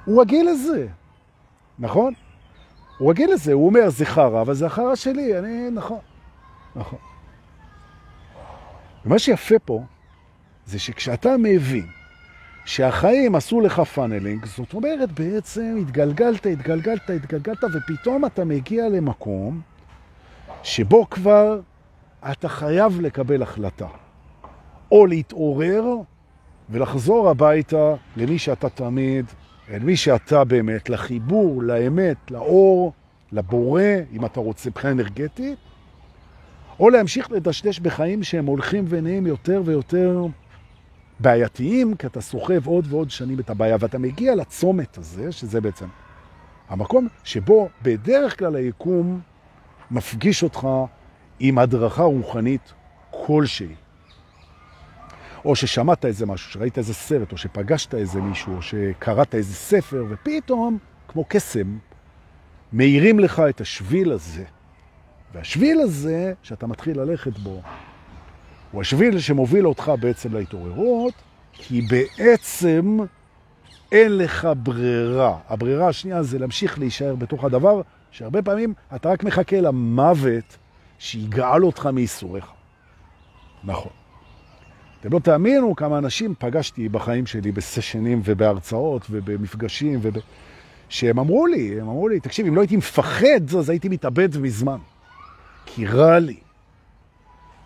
הוא 0.05 0.21
רגיל 0.21 0.49
לזה, 0.51 0.87
נכון? 1.79 2.13
הוא 2.99 3.11
רגיל 3.11 3.33
לזה, 3.33 3.53
הוא 3.53 3.67
אומר, 3.67 3.91
זה 3.91 4.07
חרא, 4.07 4.41
אבל 4.41 4.55
זה 4.55 4.67
החרא 4.67 4.95
שלי, 4.95 5.39
אני, 5.39 5.71
נכון, 5.71 5.99
נכון. 6.77 6.99
ומה 9.05 9.19
שיפה 9.19 9.59
פה, 9.59 9.83
זה 10.67 10.79
שכשאתה 10.79 11.37
מבין 11.39 11.87
שהחיים 12.65 13.35
עשו 13.35 13.61
לך 13.61 13.81
funneling, 13.81 14.47
זאת 14.47 14.75
אומרת 14.75 15.13
בעצם 15.13 15.77
התגלגלת, 15.81 16.47
התגלגלת, 16.47 17.11
התגלגלת, 17.11 17.65
ופתאום 17.75 18.25
אתה 18.25 18.45
מגיע 18.45 18.89
למקום 18.89 19.61
שבו 20.63 21.11
כבר 21.11 21.61
אתה 22.31 22.49
חייב 22.49 23.01
לקבל 23.01 23.43
החלטה. 23.43 23.87
או 24.93 25.07
להתעורר 25.07 25.85
ולחזור 26.71 27.31
הביתה 27.31 27.95
למי 28.17 28.39
שאתה 28.39 28.69
תמיד, 28.69 29.27
אל 29.71 29.79
מי 29.79 29.97
שאתה 29.97 30.45
באמת, 30.45 30.91
לחיבור, 30.91 31.63
לאמת, 31.63 32.31
לאור, 32.31 32.93
לבורא, 33.33 33.83
אם 34.13 34.25
אתה 34.25 34.41
רוצה, 34.41 34.71
מבחינה 34.71 34.93
אנרגטית, 34.93 35.59
או 36.81 36.91
להמשיך 36.91 37.31
לדשדש 37.31 37.81
בחיים 37.81 38.23
שהם 38.23 38.47
הולכים 38.47 38.85
ונהיים 38.89 39.27
יותר 39.27 39.63
ויותר 39.65 40.27
בעייתיים, 41.21 41.95
כי 41.95 42.07
אתה 42.07 42.21
סוחב 42.21 42.67
עוד 42.67 42.87
ועוד 42.89 43.11
שנים 43.11 43.41
את 43.41 43.51
הבעיה, 43.51 43.77
ואתה 43.81 43.99
מגיע 43.99 44.35
לצומת 44.35 44.99
הזה, 44.99 45.33
שזה 45.33 45.61
בעצם 45.61 45.87
המקום 46.69 47.09
שבו 47.25 47.69
בדרך 47.83 48.39
כלל 48.39 48.57
היקום 48.57 49.21
מפגיש 49.91 50.43
אותך 50.43 50.69
עם 51.41 51.59
הדרכה 51.59 52.03
רוחנית 52.03 52.73
כלשהי. 53.11 53.75
או 55.47 55.57
ששמעת 55.57 56.05
איזה 56.05 56.27
משהו, 56.27 56.51
שראית 56.51 56.79
איזה 56.79 56.95
סרט, 56.95 57.33
או 57.33 57.37
שפגשת 57.37 57.95
איזה 57.95 58.21
מישהו, 58.21 58.57
או 58.57 58.63
שקראת 58.63 59.35
איזה 59.35 59.55
ספר, 59.55 60.05
ופתאום, 60.09 60.79
כמו 61.09 61.25
קסם, 61.29 61.79
מאירים 62.73 63.21
לך 63.21 63.43
את 63.49 63.61
השביל 63.61 64.13
הזה. 64.13 64.45
והשביל 65.35 65.81
הזה, 65.81 66.33
שאתה 66.43 66.67
מתחיל 66.67 67.01
ללכת 67.01 67.39
בו, 67.39 67.63
הוא 68.73 68.81
השביל 68.81 69.19
שמוביל 69.19 69.67
אותך 69.67 69.93
בעצם 70.01 70.35
להתעוררות, 70.35 71.15
כי 71.53 71.83
בעצם 71.83 72.99
אין 73.93 74.17
לך 74.17 74.49
ברירה. 74.63 75.39
הברירה 75.49 75.89
השנייה 75.89 76.23
זה 76.23 76.39
להמשיך 76.39 76.79
להישאר 76.79 77.15
בתוך 77.15 77.45
הדבר, 77.45 77.81
שהרבה 78.11 78.43
פעמים 78.43 78.75
אתה 78.95 79.09
רק 79.09 79.25
מחכה 79.25 79.61
למוות 79.61 80.57
שיגאל 80.99 81.65
אותך 81.65 81.87
מייסוריך. 81.87 82.47
נכון. 83.65 84.06
אתם 85.07 85.15
לא 85.15 85.19
תאמינו 85.19 85.77
כמה 85.77 85.99
אנשים 85.99 86.35
פגשתי 86.39 86.89
בחיים 86.89 87.27
שלי 87.27 87.53
בסשנים 87.53 88.21
ובהרצאות 88.25 89.07
ובמפגשים, 89.11 89.99
וב... 90.03 90.17
שהם 90.89 91.19
אמרו 91.19 91.47
לי, 91.47 91.81
הם 91.81 91.89
אמרו 91.89 92.09
לי, 92.09 92.21
תקשיב, 92.21 92.47
אם 92.47 92.55
לא 92.55 92.61
הייתי 92.61 92.77
מפחד, 92.77 93.55
אז 93.59 93.71
הייתי 93.71 93.89
מתאבד 93.89 94.39
מזמן. 94.39 94.79
כי 95.67 95.87
רע 95.87 96.19
לי. 96.19 96.37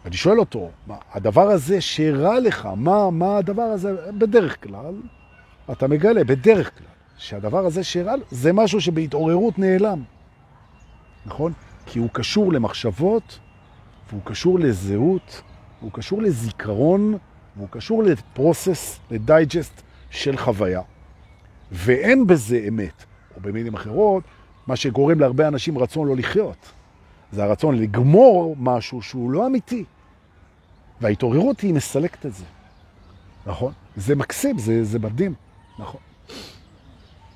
ואני 0.04 0.16
שואל 0.16 0.38
אותו, 0.38 0.70
מה, 0.86 0.96
הדבר 1.12 1.48
הזה 1.50 1.80
שרע 1.80 2.40
לך, 2.40 2.68
מה, 2.76 3.10
מה 3.10 3.36
הדבר 3.36 3.62
הזה, 3.62 4.10
בדרך 4.18 4.62
כלל, 4.64 4.94
אתה 5.72 5.88
מגלה, 5.88 6.24
בדרך 6.24 6.78
כלל, 6.78 6.86
שהדבר 7.16 7.66
הזה 7.66 7.84
שרע, 7.84 8.14
זה 8.30 8.52
משהו 8.52 8.80
שבהתעוררות 8.80 9.58
נעלם. 9.58 10.02
נכון? 11.26 11.52
כי 11.86 11.98
הוא 11.98 12.08
קשור 12.12 12.52
למחשבות, 12.52 13.38
והוא 14.10 14.22
קשור 14.24 14.58
לזהות, 14.58 15.42
הוא 15.80 15.92
קשור 15.92 16.22
לזיכרון, 16.22 17.18
והוא 17.56 17.68
קשור 17.70 18.02
לפרוסס, 18.02 18.98
לדייג'סט 19.10 19.82
של 20.10 20.36
חוויה. 20.36 20.80
ואין 21.72 22.26
בזה 22.26 22.64
אמת, 22.68 23.04
או 23.36 23.40
במילים 23.40 23.74
אחרות, 23.74 24.24
מה 24.66 24.76
שגורם 24.76 25.20
להרבה 25.20 25.48
אנשים 25.48 25.78
רצון 25.78 26.08
לא 26.08 26.16
לחיות. 26.16 26.72
זה 27.32 27.44
הרצון 27.44 27.78
לגמור 27.78 28.56
משהו 28.58 29.02
שהוא 29.02 29.30
לא 29.30 29.46
אמיתי. 29.46 29.84
וההתעוררות 31.00 31.60
היא 31.60 31.74
מסלקת 31.74 32.26
את 32.26 32.34
זה. 32.34 32.44
נכון? 33.46 33.72
זה 33.96 34.16
מקסים, 34.16 34.58
זה, 34.58 34.84
זה 34.84 34.98
מדהים. 34.98 35.34
נכון. 35.78 36.00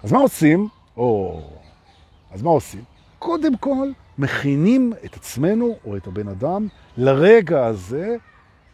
אז 0.02 0.12
מה 0.12 0.18
עושים? 0.18 0.68
או... 0.96 1.40
אז 2.30 2.42
מה 2.42 2.50
עושים? 2.50 2.84
קודם 3.18 3.56
כל, 3.56 3.88
מכינים 4.18 4.92
את 5.04 5.14
עצמנו 5.14 5.76
או 5.84 5.96
את 5.96 6.06
הבן 6.06 6.28
אדם 6.28 6.68
לרגע 6.96 7.66
הזה 7.66 8.16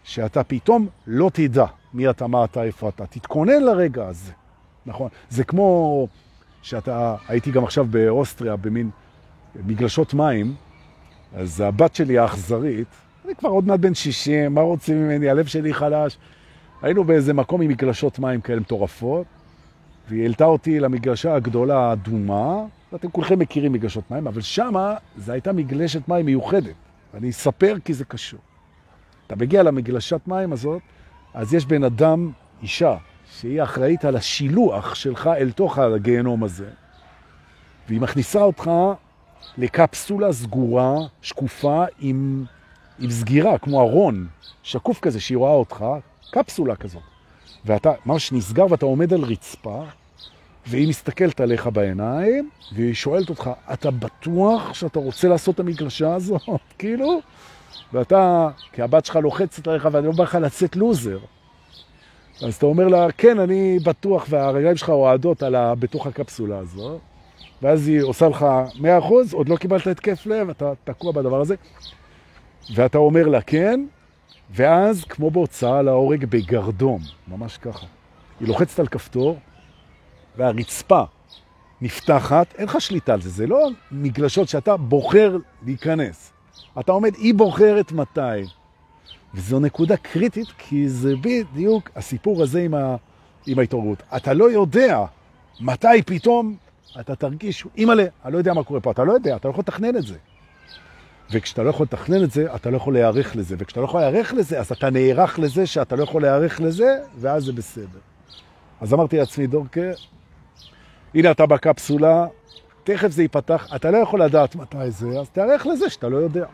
שאתה 0.05 0.45
פתאום 0.45 0.89
לא 1.07 1.31
תדע 1.33 1.67
מי 1.95 2.11
אתה, 2.11 2.27
מה 2.27 2.45
אתה, 2.45 2.63
איפה 2.63 2.89
אתה. 2.89 3.07
תתכונן 3.07 3.63
לרגע 3.63 4.07
הזה. 4.07 4.33
נכון. 4.87 5.09
זה 5.29 5.45
כמו 5.45 6.09
שאתה, 6.63 7.17
הייתי 7.29 7.51
גם 7.51 7.65
עכשיו 7.65 7.87
באוסטריה 7.91 8.57
במין 8.57 8.91
מגלשות 9.67 10.15
מים, 10.15 10.55
אז 11.35 11.61
הבת 11.61 11.95
שלי 11.95 12.19
האכזרית, 12.19 12.89
אני 13.25 13.35
כבר 13.35 13.49
עוד 13.49 13.67
מעט 13.67 13.81
בן 13.81 13.95
60, 13.95 14.55
מה 14.55 14.61
רוצים 14.61 15.03
ממני? 15.03 15.29
הלב 15.29 15.47
שלי 15.47 15.75
חלש. 15.75 16.19
היינו 16.83 17.05
באיזה 17.05 17.33
מקום 17.33 17.61
עם 17.61 17.71
מגלשות 17.71 18.19
מים 18.19 18.41
כאלה 18.41 18.61
מטורפות, 18.61 19.27
והיא 20.09 20.23
העלתה 20.23 20.45
אותי 20.45 20.81
למגלשה 20.81 21.35
הגדולה 21.35 21.79
האדומה, 21.79 22.65
ואתם 22.93 23.11
כולכם 23.11 23.39
מכירים 23.39 23.73
מגלשות 23.73 24.11
מים, 24.11 24.27
אבל 24.27 24.41
שמה 24.41 24.95
זו 25.17 25.33
הייתה 25.33 25.53
מגלשת 25.53 26.09
מים 26.09 26.27
מיוחדת. 26.27 26.75
ואני 27.15 27.31
אספר 27.31 27.77
כי 27.85 27.95
זה 27.95 28.05
קשור. 28.05 28.41
אתה 29.31 29.39
מגיע 29.39 29.63
למגלשת 29.63 30.21
מים 30.27 30.53
הזאת, 30.53 30.83
אז 31.35 31.55
יש 31.55 31.67
בן 31.67 31.85
אדם, 31.85 32.31
אישה, 32.63 32.97
שהיא 33.33 33.63
אחראית 33.63 34.05
על 34.05 34.17
השילוח 34.17 34.95
שלך 34.95 35.27
אל 35.27 35.51
תוך 35.51 35.79
הגיהנום 35.79 36.45
הזה, 36.45 36.69
והיא 37.89 38.01
מכניסה 38.01 38.43
אותך 38.43 38.71
לקפסולה 39.59 40.33
סגורה, 40.33 40.95
שקופה, 41.23 41.85
עם, 42.01 42.45
עם 42.99 43.11
סגירה, 43.11 43.59
כמו 43.59 43.81
ארון, 43.81 44.27
שקוף 44.63 45.01
כזה, 45.01 45.21
שהיא 45.21 45.39
רואה 45.39 45.53
אותך, 45.53 45.85
קפסולה 46.31 46.77
כזאת. 46.77 47.03
ואתה 47.65 47.93
ממש 48.07 48.33
נסגר 48.33 48.67
ואתה 48.71 48.87
עומד 48.87 49.13
על 49.13 49.23
רצפה, 49.23 49.85
והיא 50.67 50.89
מסתכלת 50.89 51.41
עליך 51.41 51.67
בעיניים, 51.67 52.51
והיא 52.75 52.95
שואלת 52.95 53.29
אותך, 53.29 53.51
אתה 53.73 53.91
בטוח 53.91 54.75
שאתה 54.75 54.99
רוצה 54.99 55.29
לעשות 55.29 55.55
את 55.55 55.61
המגלשה 55.61 56.15
הזאת? 56.15 56.43
כאילו? 56.79 57.21
ואתה, 57.93 58.49
כי 58.73 58.83
הבת 58.83 59.05
שלך 59.05 59.17
לוחצת 59.17 59.69
עליך 59.69 59.89
ואני 59.93 60.07
לא 60.07 60.13
בא 60.13 60.25
לך 60.25 60.35
לצאת 60.35 60.77
לוזר. 60.77 61.19
אז 62.43 62.55
אתה 62.55 62.67
אומר 62.67 62.89
לה, 62.89 63.13
כן, 63.13 63.39
אני 63.39 63.79
בטוח, 63.79 64.27
והרגליים 64.29 64.77
שלך 64.77 64.89
אוהדות 64.89 65.43
ה... 65.43 65.75
בתוך 65.75 66.07
הקפסולה 66.07 66.59
הזו, 66.59 66.99
ואז 67.63 67.89
היא 67.89 68.03
עושה 68.03 68.29
לך 68.29 68.47
100%, 68.77 68.83
עוד 69.33 69.49
לא 69.49 69.57
קיבלת 69.57 69.87
התקף 69.87 70.27
לב, 70.27 70.51
אתה 70.51 70.73
תקוע 70.85 71.13
בדבר 71.13 71.41
הזה, 71.41 71.55
ואתה 72.75 72.99
אומר 72.99 73.27
לה 73.27 73.41
כן, 73.41 73.87
ואז 74.51 75.05
כמו 75.05 75.31
בהוצאה 75.31 75.83
להורג 75.83 76.25
בגרדום, 76.25 77.03
ממש 77.29 77.59
ככה. 77.59 77.87
היא 78.41 78.49
לוחצת 78.49 78.79
על 78.79 78.87
כפתור, 78.87 79.39
והרצפה 80.37 81.03
נפתחת, 81.81 82.55
אין 82.59 82.67
לך 82.67 82.81
שליטה 82.81 83.13
על 83.13 83.21
זה, 83.21 83.31
זה 83.31 83.47
לא 83.47 83.69
מגלשות 83.93 84.49
שאתה 84.49 84.77
בוחר 84.77 85.37
להיכנס. 85.67 86.33
אתה 86.81 86.93
עומד, 86.93 87.15
היא 87.15 87.35
בוחרת 87.35 87.93
מתי. 87.93 88.21
וזו 89.35 89.61
נקודה 89.61 89.97
קריטית, 89.97 90.49
כי 90.59 90.89
זה 90.89 91.15
בדיוק 91.21 91.91
הסיפור 91.97 92.43
הזה 92.43 92.63
עם, 92.63 92.75
ה, 92.75 92.97
עם 93.47 93.59
ההתעוררות. 93.59 94.03
אתה 94.17 94.35
לא 94.35 94.51
יודע 94.51 95.05
מתי 95.61 96.03
פתאום 96.07 96.57
אתה 97.01 97.17
תרגיש, 97.17 97.67
אימא'לה, 97.77 98.07
אני 98.25 98.33
לא 98.33 98.39
יודע 98.39 98.55
מה 98.55 98.65
קורה 98.65 98.81
פה, 98.81 98.91
אתה 98.91 99.05
לא 99.05 99.13
יודע, 99.13 99.37
אתה 99.37 99.49
לא 99.49 99.53
יכול 99.53 99.63
לתכנן 99.63 99.97
את 99.97 100.07
זה. 100.07 100.15
וכשאתה 101.31 101.63
לא 101.63 101.71
יכול 101.71 101.85
לתכנן 101.85 102.25
את 102.25 102.31
זה, 102.31 102.55
אתה 102.55 102.71
לא 102.71 102.77
יכול 102.77 102.93
להיערך 102.93 103.37
לזה. 103.37 103.57
וכשאתה 103.59 103.81
לא 103.81 103.85
יכול 103.85 104.01
להיערך 104.01 104.33
לזה, 104.35 104.61
אז 104.61 104.73
אתה 104.73 104.91
נערך 104.91 105.39
לזה 105.39 105.67
שאתה 105.67 105.97
לא 105.97 106.03
יכול 106.03 106.23
להיערך 106.23 106.61
לזה, 106.61 106.97
ואז 107.21 107.45
זה 107.45 107.53
בסדר. 107.53 107.99
אז 108.81 108.95
אמרתי 108.95 109.17
לעצמי, 109.17 109.47
דורקה, 109.47 109.91
הנה 111.15 111.31
אתה 111.31 111.47
בקפסולה, 111.47 112.27
תכף 112.85 113.11
זה 113.11 113.23
ייפתח, 113.23 113.69
אתה 113.77 113.91
לא 113.91 113.99
יכול 113.99 114.23
לדעת 114.23 114.57
מתי 114.57 114.91
זה, 114.91 115.21
אז 115.21 115.31
תערך 115.31 115.67
לזה 115.67 115.91
שאתה 115.91 116.09
לא 116.09 116.17
יודע. 116.17 116.47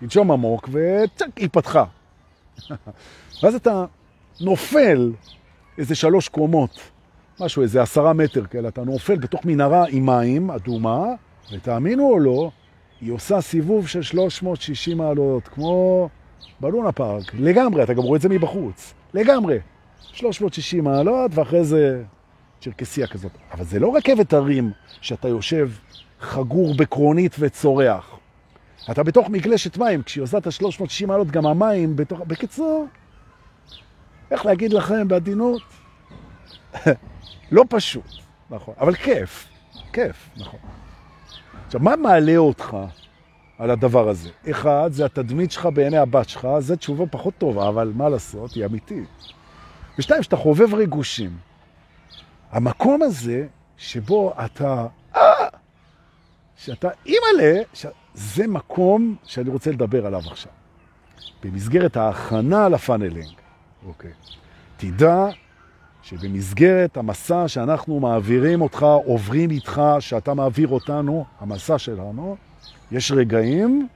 תנשום 0.00 0.30
עמוק 0.30 0.68
וצ'ק, 0.72 1.26
היא 1.36 1.48
פתחה. 1.52 1.84
ואז 3.42 3.54
אתה 3.54 3.84
נופל 4.40 5.12
איזה 5.78 5.94
שלוש 5.94 6.28
קומות, 6.28 6.80
משהו, 7.40 7.62
איזה 7.62 7.82
עשרה 7.82 8.12
מטר 8.12 8.46
כאלה, 8.46 8.68
אתה 8.68 8.84
נופל 8.84 9.16
בתוך 9.16 9.44
מנהרה 9.44 9.84
עם 9.88 10.06
מים, 10.06 10.50
אדומה, 10.50 11.04
ותאמינו 11.52 12.10
או 12.10 12.18
לא, 12.18 12.50
היא 13.00 13.12
עושה 13.12 13.40
סיבוב 13.40 13.88
של 13.88 14.02
360 14.02 14.98
מעלות, 14.98 15.48
כמו 15.48 16.08
בלונה 16.60 16.92
פארק, 16.92 17.34
לגמרי, 17.34 17.82
אתה 17.82 17.94
גם 17.94 18.02
רואה 18.02 18.16
את 18.16 18.22
זה 18.22 18.28
מבחוץ, 18.28 18.94
לגמרי. 19.14 19.58
360 20.12 20.84
מעלות, 20.84 21.30
ואחרי 21.34 21.64
זה 21.64 22.02
צ'רקסיה 22.66 23.06
כזאת. 23.06 23.32
אבל 23.52 23.64
זה 23.64 23.78
לא 23.78 23.96
רכבת 23.96 24.32
הרים 24.32 24.72
שאתה 25.00 25.28
יושב 25.28 25.70
חגור 26.20 26.74
בקרונית 26.74 27.36
וצורח. 27.38 28.18
אתה 28.90 29.02
בתוך 29.02 29.28
מגלשת 29.28 29.76
מים, 29.76 30.02
כשהיא 30.02 30.22
עושה 30.22 30.38
את 30.38 30.46
ה-360 30.46 31.06
מעלות, 31.06 31.30
גם 31.30 31.46
המים 31.46 31.96
בתוך... 31.96 32.20
בקיצור, 32.20 32.86
איך 34.30 34.46
להגיד 34.46 34.72
לכם 34.72 35.08
בעדינות? 35.08 35.62
לא 37.52 37.64
פשוט, 37.68 38.04
נכון, 38.50 38.74
אבל 38.80 38.94
כיף, 38.94 39.48
כיף, 39.92 40.30
נכון. 40.36 40.60
עכשיו, 41.66 41.80
מה 41.80 41.96
מעלה 41.96 42.36
אותך 42.36 42.76
על 43.58 43.70
הדבר 43.70 44.08
הזה? 44.08 44.30
אחד, 44.50 44.90
זה 44.92 45.04
התדמית 45.04 45.52
שלך 45.52 45.68
בעיני 45.74 45.98
הבת 45.98 46.28
שלך, 46.28 46.48
זו 46.58 46.76
תשובה 46.76 47.06
פחות 47.06 47.34
טובה, 47.38 47.68
אבל 47.68 47.92
מה 47.94 48.08
לעשות, 48.08 48.52
היא 48.52 48.64
אמיתית. 48.64 49.08
ושתיים, 49.98 50.22
שאתה 50.22 50.36
חובב 50.36 50.74
ריגושים. 50.74 51.45
המקום 52.50 53.02
הזה 53.02 53.46
שבו 53.76 54.32
אתה, 54.44 54.86
שאתה 56.56 56.88
אימא'לה, 57.06 57.62
ש... 57.74 57.86
זה 58.14 58.46
מקום 58.46 59.16
שאני 59.24 59.50
רוצה 59.50 59.70
לדבר 59.70 60.06
עליו 60.06 60.20
עכשיו. 60.26 60.52
במסגרת 61.44 61.96
ההכנה 61.96 62.68
ל 62.68 62.74
funneling, 62.74 63.34
אוקיי. 63.86 64.10
תדע 64.76 65.26
שבמסגרת 66.02 66.96
המסע 66.96 67.48
שאנחנו 67.48 68.00
מעבירים 68.00 68.60
אותך, 68.60 68.82
עוברים 68.82 69.50
איתך, 69.50 69.82
שאתה 70.00 70.34
מעביר 70.34 70.68
אותנו, 70.68 71.24
המסע 71.40 71.78
שלנו, 71.78 72.36
יש 72.90 73.12
רגעים 73.12 73.88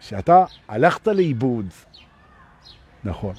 שאתה 0.00 0.44
הלכת 0.68 1.06
לאיבוד. 1.06 1.66
נכון. 3.04 3.34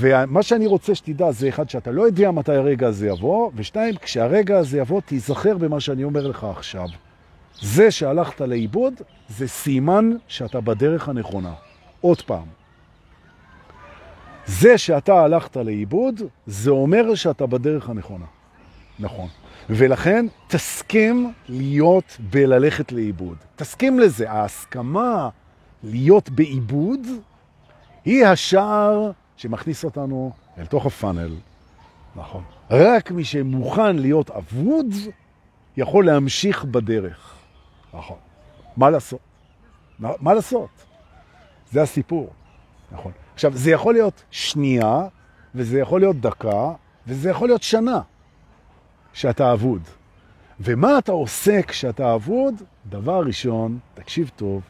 ומה 0.00 0.42
שאני 0.42 0.66
רוצה 0.66 0.94
שתדע 0.94 1.32
זה 1.32 1.48
אחד, 1.48 1.70
שאתה 1.70 1.90
לא 1.90 2.02
יודע 2.02 2.30
מתי 2.30 2.52
הרגע 2.52 2.88
הזה 2.88 3.08
יבוא, 3.08 3.50
ושתיים, 3.54 3.94
כשהרגע 3.96 4.58
הזה 4.58 4.78
יבוא, 4.78 5.00
תיזכר 5.00 5.56
במה 5.56 5.80
שאני 5.80 6.04
אומר 6.04 6.26
לך 6.26 6.44
עכשיו. 6.44 6.88
זה 7.60 7.90
שהלכת 7.90 8.40
לאיבוד, 8.40 8.94
זה 9.28 9.48
סימן 9.48 10.10
שאתה 10.28 10.60
בדרך 10.60 11.08
הנכונה. 11.08 11.52
עוד 12.00 12.22
פעם. 12.22 12.46
זה 14.46 14.78
שאתה 14.78 15.22
הלכת 15.22 15.56
לאיבוד, 15.56 16.20
זה 16.46 16.70
אומר 16.70 17.14
שאתה 17.14 17.46
בדרך 17.46 17.88
הנכונה. 17.88 18.24
נכון. 18.98 19.28
ולכן 19.70 20.26
תסכים 20.46 21.32
להיות 21.48 22.16
בללכת 22.30 22.92
לאיבוד. 22.92 23.36
תסכים 23.56 23.98
לזה. 23.98 24.30
ההסכמה 24.30 25.28
להיות 25.82 26.30
באיבוד 26.30 27.00
היא 28.04 28.26
השער 28.26 29.10
שמכניס 29.42 29.84
אותנו 29.84 30.32
אל 30.58 30.66
תוך 30.66 30.86
הפאנל. 30.86 31.34
נכון. 32.16 32.44
רק 32.70 33.10
מי 33.10 33.24
שמוכן 33.24 33.96
להיות 33.96 34.30
אבוד 34.30 34.86
יכול 35.76 36.06
להמשיך 36.06 36.64
בדרך. 36.64 37.34
נכון. 37.94 38.16
מה 38.76 38.90
לעשות? 38.90 39.20
מה 39.98 40.34
לעשות? 40.34 40.68
זה 41.70 41.82
הסיפור. 41.82 42.30
נכון. 42.92 43.12
עכשיו, 43.34 43.56
זה 43.56 43.70
יכול 43.70 43.94
להיות 43.94 44.22
שנייה, 44.30 45.06
וזה 45.54 45.80
יכול 45.80 46.00
להיות 46.00 46.16
דקה, 46.16 46.72
וזה 47.06 47.30
יכול 47.30 47.48
להיות 47.48 47.62
שנה 47.62 48.00
שאתה 49.12 49.52
אבוד. 49.52 49.82
ומה 50.60 50.98
אתה 50.98 51.12
עושה 51.12 51.62
כשאתה 51.62 52.14
אבוד? 52.14 52.54
דבר 52.86 53.22
ראשון, 53.26 53.78
תקשיב 53.94 54.30
טוב, 54.36 54.62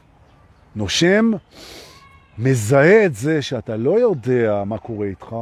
נושם, 0.76 1.30
מזהה 2.38 3.06
את 3.06 3.14
זה 3.14 3.42
שאתה 3.42 3.76
לא 3.76 4.00
יודע 4.00 4.62
מה 4.66 4.78
קורה 4.78 5.06
איתך, 5.06 5.36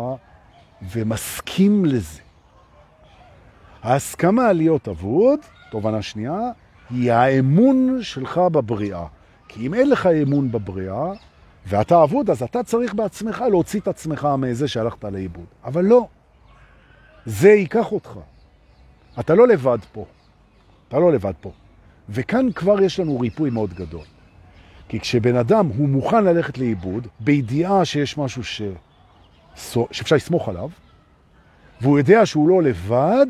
ומסכים 0.92 1.84
לזה. 1.84 2.20
ההסכמה 3.82 4.52
להיות 4.52 4.88
אבוד, 4.88 5.40
תובנה 5.70 6.02
שנייה, 6.02 6.40
היא 6.90 7.12
האמון 7.12 7.98
שלך 8.02 8.38
בבריאה. 8.38 9.06
כי 9.48 9.66
אם 9.66 9.74
אין 9.74 9.90
לך 9.90 10.06
אמון 10.06 10.52
בבריאה, 10.52 11.12
ואתה 11.66 12.02
אבוד, 12.02 12.30
אז 12.30 12.42
אתה 12.42 12.62
צריך 12.62 12.94
בעצמך 12.94 13.44
להוציא 13.50 13.80
את 13.80 13.88
עצמך 13.88 14.28
מזה 14.38 14.68
שהלכת 14.68 15.04
לאיבוד. 15.04 15.44
אבל 15.64 15.84
לא. 15.84 16.06
זה 17.26 17.50
ייקח 17.50 17.92
אותך. 17.92 18.10
אתה 19.20 19.34
לא 19.34 19.48
לבד 19.48 19.78
פה. 19.92 20.04
אתה 20.88 20.98
לא 20.98 21.12
לבד 21.12 21.32
פה. 21.40 21.52
וכאן 22.08 22.52
כבר 22.52 22.82
יש 22.82 23.00
לנו 23.00 23.20
ריפוי 23.20 23.50
מאוד 23.50 23.74
גדול. 23.74 24.04
כי 24.90 25.00
כשבן 25.00 25.36
אדם 25.36 25.66
הוא 25.76 25.88
מוכן 25.88 26.24
ללכת 26.24 26.58
לאיבוד, 26.58 27.06
בידיעה 27.20 27.84
שיש 27.84 28.18
משהו 28.18 28.44
ש... 28.44 28.62
שאפשר 29.90 30.16
לסמוך 30.16 30.48
עליו, 30.48 30.70
והוא 31.80 31.98
יודע 31.98 32.26
שהוא 32.26 32.48
לא 32.48 32.62
לבד, 32.62 33.26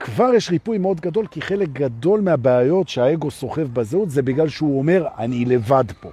כבר 0.00 0.34
יש 0.34 0.50
ריפוי 0.50 0.78
מאוד 0.78 1.00
גדול, 1.00 1.26
כי 1.26 1.42
חלק 1.42 1.68
גדול 1.68 2.20
מהבעיות 2.20 2.88
שהאגו 2.88 3.30
סוחב 3.30 3.62
בזהות 3.62 4.10
זה 4.10 4.22
בגלל 4.22 4.48
שהוא 4.48 4.78
אומר, 4.78 5.06
אני 5.18 5.44
לבד 5.44 5.84
פה. 6.00 6.10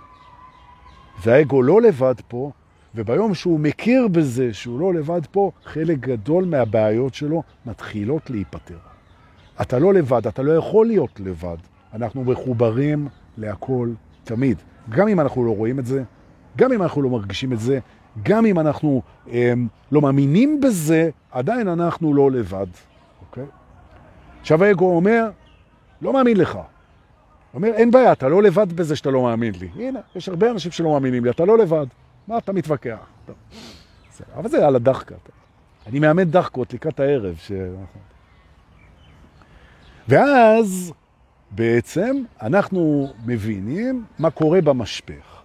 והאגו 1.23 1.61
לא 1.61 1.81
לבד 1.81 2.15
פה, 2.27 2.51
וביום 2.95 3.35
שהוא 3.35 3.59
מכיר 3.59 4.07
בזה 4.07 4.53
שהוא 4.53 4.79
לא 4.79 4.93
לבד 4.93 5.21
פה, 5.31 5.51
חלק 5.65 5.97
גדול 5.99 6.45
מהבעיות 6.45 7.13
שלו 7.13 7.43
מתחילות 7.65 8.29
להיפטר. 8.29 8.77
אתה 9.61 9.79
לא 9.79 9.93
לבד, 9.93 10.27
אתה 10.27 10.41
לא 10.41 10.51
יכול 10.51 10.87
להיות 10.87 11.19
לבד. 11.19 11.57
אנחנו 11.93 12.23
מחוברים 12.23 13.07
להכל 13.37 13.89
תמיד. 14.27 14.61
גם 14.89 15.07
אם 15.07 15.19
אנחנו 15.19 15.45
לא 15.45 15.55
רואים 15.55 15.79
את 15.79 15.85
זה, 15.85 16.03
גם 16.57 16.71
אם 16.71 16.81
אנחנו 16.81 17.01
לא 17.01 17.09
מרגישים 17.09 17.53
את 17.53 17.59
זה, 17.59 17.79
גם 18.23 18.45
אם 18.45 18.59
אנחנו 18.59 19.01
אמ, 19.27 19.67
לא 19.91 20.01
מאמינים 20.01 20.61
בזה, 20.61 21.09
עדיין 21.31 21.67
אנחנו 21.67 22.13
לא 22.13 22.31
לבד. 22.31 22.67
אוקיי? 23.21 23.45
עכשיו 24.41 24.63
האגו 24.63 24.95
אומר, 24.95 25.29
לא 26.01 26.13
מאמין 26.13 26.37
לך. 26.37 26.59
אומר, 27.53 27.67
אין 27.67 27.91
בעיה, 27.91 28.11
אתה 28.11 28.27
לא 28.27 28.43
לבד 28.43 28.73
בזה 28.73 28.95
שאתה 28.95 29.11
לא 29.11 29.23
מאמין 29.23 29.53
לי. 29.59 29.69
הנה, 29.75 29.99
יש 30.15 30.29
הרבה 30.29 30.51
אנשים 30.51 30.71
שלא 30.71 30.91
מאמינים 30.91 31.25
לי, 31.25 31.31
אתה 31.31 31.45
לא 31.45 31.57
לבד. 31.57 31.85
מה 32.27 32.37
אתה 32.37 32.53
מתווכח? 32.53 33.07
טוב. 33.25 33.35
אבל 34.35 34.49
זה 34.49 34.67
על 34.67 34.75
הדחקה. 34.75 35.15
אני 35.87 35.99
מאמן 35.99 36.23
דחקות 36.23 36.73
לקראת 36.73 36.99
הערב. 36.99 37.35
ש... 37.37 37.51
ואז 40.07 40.93
בעצם 41.51 42.23
אנחנו 42.41 43.13
מבינים 43.25 44.05
מה 44.19 44.29
קורה 44.29 44.61
במשפך. 44.61 45.41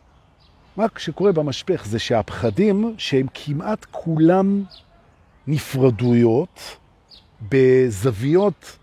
מה 0.76 0.86
שקורה 0.98 1.32
במשפך 1.32 1.84
זה 1.86 1.98
שהפחדים, 1.98 2.94
שהם 2.98 3.26
כמעט 3.34 3.86
כולם 3.90 4.64
נפרדויות 5.46 6.76
בזוויות 7.48 8.78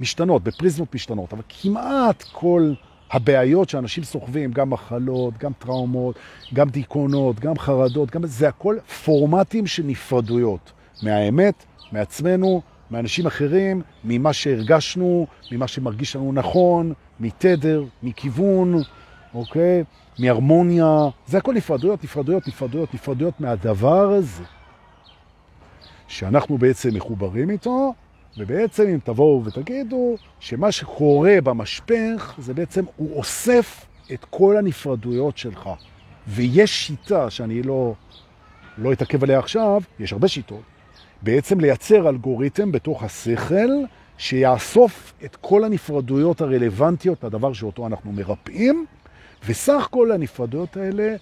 משתנות, 0.00 0.42
בפריזמות 0.42 0.94
משתנות, 0.94 1.32
אבל 1.32 1.42
כמעט 1.48 2.24
כל 2.32 2.72
הבעיות 3.10 3.68
שאנשים 3.68 4.04
סוחבים, 4.04 4.52
גם 4.52 4.70
מחלות, 4.70 5.38
גם 5.38 5.52
טראומות, 5.58 6.18
גם 6.54 6.68
דיכאונות, 6.68 7.40
גם 7.40 7.58
חרדות, 7.58 8.10
גם 8.10 8.26
זה 8.26 8.48
הכל 8.48 8.76
פורמטים 9.04 9.66
של 9.66 9.82
נפרדויות 9.82 10.72
מהאמת, 11.02 11.64
מעצמנו, 11.92 12.62
מאנשים 12.90 13.26
אחרים, 13.26 13.82
ממה 14.04 14.32
שהרגשנו, 14.32 15.26
ממה 15.52 15.68
שמרגיש 15.68 16.16
לנו 16.16 16.32
נכון, 16.32 16.92
מתדר, 17.20 17.84
מכיוון, 18.02 18.74
אוקיי? 19.34 19.84
מהרמוניה, 20.18 21.08
זה 21.26 21.38
הכל 21.38 21.54
נפרדויות, 21.54 22.04
נפרדויות, 22.04 22.48
נפרדויות, 22.48 22.94
נפרדויות 22.94 23.40
מהדבר 23.40 24.10
הזה 24.12 24.44
שאנחנו 26.08 26.58
בעצם 26.58 26.94
מחוברים 26.94 27.50
איתו, 27.50 27.94
ובעצם 28.38 28.82
אם 28.82 28.98
תבואו 29.04 29.44
ותגידו 29.44 30.16
שמה 30.40 30.72
שקורה 30.72 31.36
במשפך 31.44 32.34
זה 32.38 32.54
בעצם 32.54 32.84
הוא 32.96 33.16
אוסף 33.16 33.86
את 34.12 34.24
כל 34.30 34.56
הנפרדויות 34.56 35.38
שלך. 35.38 35.70
ויש 36.28 36.86
שיטה 36.86 37.30
שאני 37.30 37.62
לא, 37.62 37.94
לא 38.78 38.92
אתעכב 38.92 39.24
עליה 39.24 39.38
עכשיו, 39.38 39.82
יש 40.00 40.12
הרבה 40.12 40.28
שיטות, 40.28 40.62
בעצם 41.22 41.60
לייצר 41.60 42.08
אלגוריתם 42.08 42.72
בתוך 42.72 43.02
השכל 43.02 43.70
שיאסוף 44.18 45.12
את 45.24 45.36
כל 45.40 45.64
הנפרדויות 45.64 46.40
הרלוונטיות 46.40 47.24
לדבר 47.24 47.52
שאותו 47.52 47.86
אנחנו 47.86 48.12
מרפאים, 48.12 48.86
וסך 49.46 49.88
כל 49.90 50.12
הנפרדויות 50.12 50.76
האלה 50.76 51.16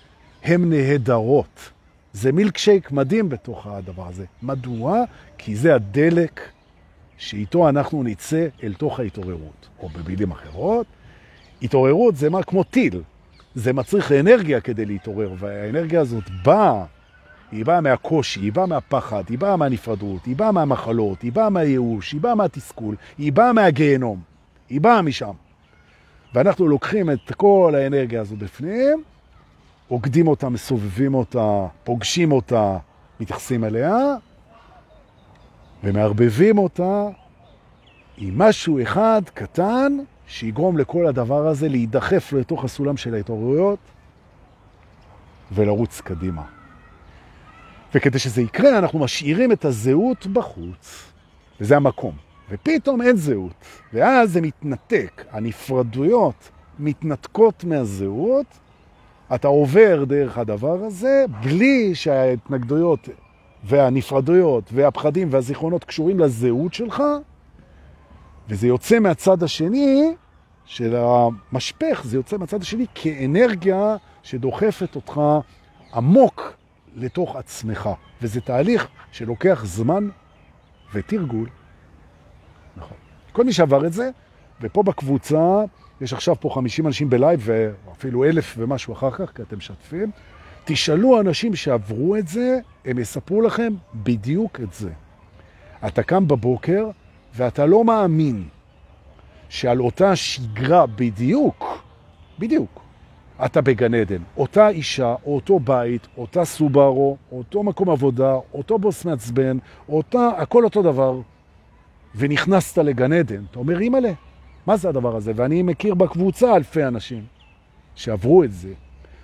הן 0.45 0.71
נהדרות. 0.71 1.71
זה 2.13 2.33
מילקשייק 2.33 2.93
מדהים 2.93 3.29
בתוך 3.29 3.67
הדבר 3.67 4.09
הזה. 4.09 4.25
מדוע? 4.43 5.05
כי 5.39 5.57
זה 5.57 5.75
הדלק 5.75 6.41
שאיתו 7.19 7.69
אנחנו 7.69 8.03
נצא 8.03 8.47
אל 8.63 8.75
תוך 8.75 9.01
ההתעוררות. 9.01 9.69
או 9.83 9.89
במילים 9.89 10.31
אחרות, 10.31 10.87
התעוררות 11.63 12.17
זה 12.17 12.31
מה 12.31 12.43
כמו 12.43 12.65
טיל. 12.65 13.03
זה 13.55 13.73
מצריך 13.73 14.13
אנרגיה 14.13 14.61
כדי 14.61 14.85
להתעורר, 14.85 15.33
והאנרגיה 15.39 16.01
הזאת 16.01 16.25
באה 16.45 16.85
היא 17.55 17.65
באה 17.65 17.81
מהקושי, 17.81 18.41
היא 18.41 18.53
באה 18.53 18.67
מהפחד, 18.67 19.23
היא 19.29 19.39
באה 19.39 19.57
מהנפרדות, 19.57 20.25
היא 20.25 20.37
באה 20.37 20.53
מהמחלות, 20.53 21.23
היא 21.23 21.33
באה 21.33 21.51
מהייאוש, 21.51 22.13
היא 22.13 22.21
באה 22.21 22.35
מהתסכול, 22.35 22.97
היא 23.19 23.33
באה 23.33 23.53
מהגיהנום, 23.53 24.21
היא 24.69 24.81
באה 24.81 25.03
משם. 25.03 25.33
ואנחנו 26.35 26.69
לוקחים 26.69 27.11
את 27.11 27.33
כל 27.37 27.75
האנרגיה 27.77 28.21
הזו 28.21 28.37
בפנים, 28.37 29.03
עוקדים 29.89 30.29
אותה, 30.29 30.49
מסובבים 30.49 31.15
אותה, 31.15 31.67
פוגשים 31.85 32.33
אותה, 32.33 32.79
מתייחסים 33.21 33.65
אליה, 33.65 33.97
ומערבבים 35.85 36.59
אותה 36.59 37.09
עם 38.17 38.39
משהו 38.39 38.83
אחד 38.83 39.23
קטן 39.35 39.99
שיגרום 40.27 40.79
לכל 40.79 41.07
הדבר 41.07 41.47
הזה 41.47 41.69
להידחף 41.69 42.33
לתוך 42.33 42.65
הסולם 42.65 42.97
של 42.97 43.15
ההתעוררויות 43.15 43.79
ולרוץ 45.53 46.01
קדימה. 46.01 46.54
וכדי 47.95 48.19
שזה 48.19 48.43
יקרה, 48.43 48.79
אנחנו 48.79 48.99
משאירים 48.99 49.53
את 49.53 49.65
הזהות 49.65 50.27
בחוץ, 50.27 51.13
וזה 51.61 51.77
המקום. 51.77 52.15
ופתאום 52.51 53.03
אין 53.03 53.17
זהות, 53.17 53.53
ואז 53.93 54.33
זה 54.33 54.41
מתנתק. 54.41 55.25
הנפרדויות 55.31 56.51
מתנתקות 56.79 57.65
מהזהות, 57.65 58.47
אתה 59.35 59.49
עובר 59.49 60.05
דרך 60.05 60.39
הדבר 60.39 60.85
הזה, 60.85 61.25
בלי 61.43 61.95
שההתנגדויות 61.95 63.09
והנפרדויות 63.65 64.65
והפחדים 64.73 65.29
והזיכרונות 65.31 65.85
קשורים 65.85 66.19
לזהות 66.19 66.75
שלך, 66.75 67.03
וזה 68.49 68.67
יוצא 68.67 68.99
מהצד 68.99 69.43
השני 69.43 70.15
של 70.65 70.97
המשפך, 70.97 72.03
זה 72.05 72.17
יוצא 72.17 72.37
מהצד 72.37 72.63
השני 72.63 72.87
כאנרגיה 72.95 73.97
שדוחפת 74.23 74.97
אותך 74.97 75.21
עמוק 75.95 76.57
לתוך 76.95 77.37
עצמך. 77.37 77.91
וזה 78.23 78.41
תהליך 78.41 78.87
שלוקח 79.13 79.63
זמן 79.65 80.09
ותרגול. 80.93 81.49
נכון. 82.77 82.97
כל 83.33 83.45
מי 83.45 83.53
שעבר 83.53 83.87
את 83.87 83.93
זה, 83.93 84.11
ופה 84.61 84.83
בקבוצה, 84.83 85.65
יש 86.01 86.13
עכשיו 86.13 86.41
פה 86.41 86.51
50 86.55 86.87
אנשים 86.87 87.11
בלייב, 87.11 87.41
ואפילו 87.45 88.25
אלף 88.25 88.55
ומשהו 88.59 88.93
אחר 88.93 89.11
כך, 89.11 89.37
כי 89.37 89.43
אתם 89.43 89.57
משתפים. 89.57 90.11
תשאלו 90.65 91.21
אנשים 91.21 91.55
שעברו 91.55 92.17
את 92.17 92.29
זה, 92.29 92.59
הם 92.85 92.99
יספרו 92.99 93.41
לכם 93.41 93.73
בדיוק 93.95 94.61
את 94.61 94.75
זה. 94.75 94.91
אתה 95.87 96.03
קם 96.03 96.29
בבוקר 96.29 96.91
ואתה 97.35 97.67
לא 97.67 97.85
מאמין 97.85 98.45
שעל 99.49 99.81
אותה 99.81 100.17
שגרה 100.17 100.87
בדיוק, 100.87 101.83
בדיוק, 102.39 102.84
אתה 103.45 103.61
בגן 103.61 103.95
עדן. 103.95 104.23
אותה 104.37 104.69
אישה, 104.69 105.15
אותו 105.27 105.61
בית, 105.61 106.09
אותה 106.17 106.45
סובארו, 106.45 107.17
אותו 107.33 107.63
מקום 107.63 107.91
עבודה, 107.91 108.35
אותו 108.55 108.79
בוס 108.79 109.05
מעצבן, 109.05 109.59
אותה, 109.89 110.29
הכל 110.37 110.65
אותו 110.65 110.83
דבר, 110.83 111.21
ונכנסת 112.15 112.79
לגן 112.79 113.13
עדן. 113.13 113.43
אתה 113.51 113.59
אומר, 113.59 113.81
אימא'לה, 113.81 114.13
מה 114.67 114.77
זה 114.77 114.89
הדבר 114.89 115.17
הזה? 115.17 115.33
ואני 115.37 115.63
מכיר 115.63 115.95
בקבוצה 115.95 116.57
אלפי 116.57 116.85
אנשים 116.85 117.25
שעברו 117.95 118.45
את 118.45 118.53
זה. 118.53 118.73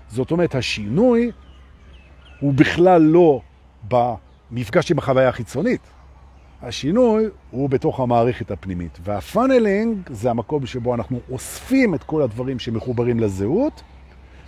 זאת 0.08 0.30
אומרת, 0.30 0.54
השינוי 0.54 1.30
הוא 2.40 2.54
בכלל 2.54 3.02
לא 3.02 3.40
במפגש 3.88 4.90
עם 4.90 4.98
החוויה 4.98 5.28
החיצונית. 5.28 5.80
השינוי 6.62 7.24
הוא 7.50 7.70
בתוך 7.70 8.00
המערכת 8.00 8.50
הפנימית. 8.50 8.98
והפאנלינג 9.04 9.96
זה 10.10 10.30
המקום 10.30 10.66
שבו 10.66 10.94
אנחנו 10.94 11.20
אוספים 11.30 11.94
את 11.94 12.02
כל 12.02 12.22
הדברים 12.22 12.58
שמחוברים 12.58 13.20
לזהות, 13.20 13.82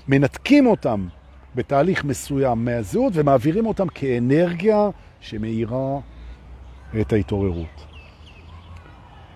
מנתקים 0.09 0.67
אותם 0.67 1.07
בתהליך 1.55 2.05
מסוים 2.05 2.65
מהזהות 2.65 3.12
ומעבירים 3.17 3.67
אותם 3.67 3.88
כאנרגיה 3.88 4.91
שמאירה 5.21 5.99
את 7.01 7.12
ההתעוררות. 7.12 7.87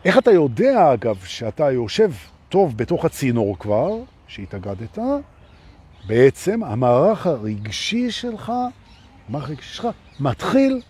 איך 0.05 0.19
אתה 0.19 0.31
יודע, 0.31 0.93
אגב, 0.95 1.17
שאתה 1.25 1.71
יושב 1.71 2.11
טוב 2.49 2.77
בתוך 2.77 3.05
הצינור 3.05 3.59
כבר, 3.59 3.91
שהתאגדת, 4.27 4.99
בעצם 6.07 6.65
המערך 6.65 7.27
הרגשי 7.27 8.11
שלך, 8.11 8.53
המערך 9.29 9.49
הרגשי 9.49 9.75
שלך, 9.75 9.89
מתחיל 10.21 10.81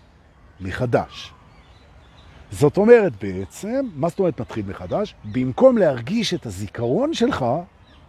מחדש. 0.60 1.32
זאת 2.50 2.76
אומרת 2.76 3.12
בעצם, 3.24 3.86
מה 3.94 4.08
זאת 4.08 4.18
אומרת 4.18 4.40
מתחיל 4.40 4.64
מחדש? 4.68 5.14
במקום 5.24 5.78
להרגיש 5.78 6.34
את 6.34 6.46
הזיכרון 6.46 7.14
שלך, 7.14 7.44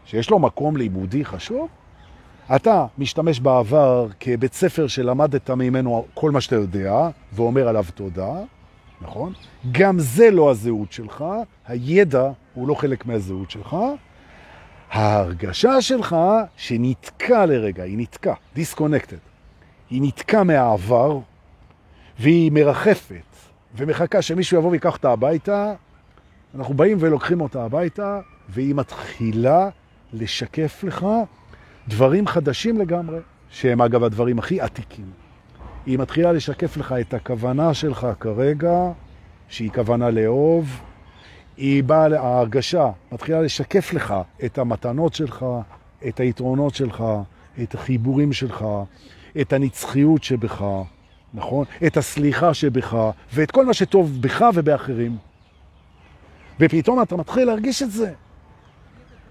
שיש 0.08 0.30
לו 0.30 0.40
מקום 0.40 0.78
לימודי 0.78 1.26
חשוב, 1.26 1.68
אתה 2.56 2.86
משתמש 2.98 3.40
בעבר 3.40 4.08
כבית 4.20 4.54
ספר 4.54 4.88
שלמדת 4.88 5.50
ממנו 5.50 6.06
כל 6.14 6.32
מה 6.32 6.42
שאתה 6.42 6.56
יודע, 6.56 7.10
ואומר 7.34 7.68
עליו 7.68 7.86
תודה, 7.96 8.34
נכון? 9.02 9.34
גם 9.72 10.00
זה 10.00 10.32
לא 10.32 10.52
הזהות 10.52 10.92
שלך, 10.92 11.26
הידע 11.68 12.32
הוא 12.54 12.68
לא 12.68 12.76
חלק 12.76 13.06
מהזהות 13.06 13.52
שלך. 13.52 13.76
ההרגשה 14.92 15.82
שלך 15.82 16.16
שנתקע 16.58 17.46
לרגע, 17.46 17.84
היא 17.84 17.98
נתקע, 17.98 18.34
disconnected. 18.56 19.20
היא 19.90 20.02
נתקע 20.02 20.44
מהעבר, 20.44 21.20
והיא 22.20 22.52
מרחפת, 22.52 23.36
ומחכה 23.76 24.22
שמישהו 24.22 24.58
יבוא 24.58 24.72
ויקח 24.72 24.94
אותה 24.94 25.12
הביתה. 25.12 25.74
אנחנו 26.56 26.74
באים 26.74 26.98
ולוקחים 27.00 27.42
אותה 27.42 27.64
הביתה, 27.64 28.20
והיא 28.50 28.76
מתחילה 28.76 29.70
לשקף 30.14 30.84
לך 30.84 31.06
דברים 31.88 32.28
חדשים 32.28 32.78
לגמרי, 32.78 33.20
שהם 33.50 33.82
אגב 33.82 34.04
הדברים 34.04 34.40
הכי 34.40 34.62
עתיקים. 34.62 35.06
היא 35.86 36.00
מתחילה 36.00 36.32
לשקף 36.32 36.78
לך 36.78 36.96
את 37.02 37.14
הכוונה 37.14 37.74
שלך 37.74 38.08
כרגע, 38.20 38.92
שהיא 39.50 39.72
כוונה 39.72 40.10
לאהוב. 40.10 40.82
היא 41.58 41.84
באה, 41.84 42.20
ההרגשה 42.20 42.90
מתחילה 43.12 43.42
לשקף 43.42 43.94
לך 43.94 44.14
את 44.46 44.58
המתנות 44.58 45.14
שלך, 45.14 45.46
את 46.08 46.20
היתרונות 46.20 46.76
שלך, 46.76 47.04
את 47.64 47.76
החיבורים 47.76 48.34
שלך, 48.34 48.66
את 49.42 49.54
הנצחיות 49.54 50.24
שבך, 50.24 50.66
נכון? 51.34 51.66
את 51.88 51.98
הסליחה 51.98 52.54
שבך, 52.54 52.98
ואת 53.34 53.52
כל 53.52 53.66
מה 53.66 53.74
שטוב 53.74 54.22
בך 54.22 54.46
ובאחרים. 54.56 55.18
ופתאום 56.60 57.02
אתה 57.02 57.16
מתחיל 57.16 57.46
להרגיש 57.48 57.84
את 57.84 57.92
זה. 57.92 58.14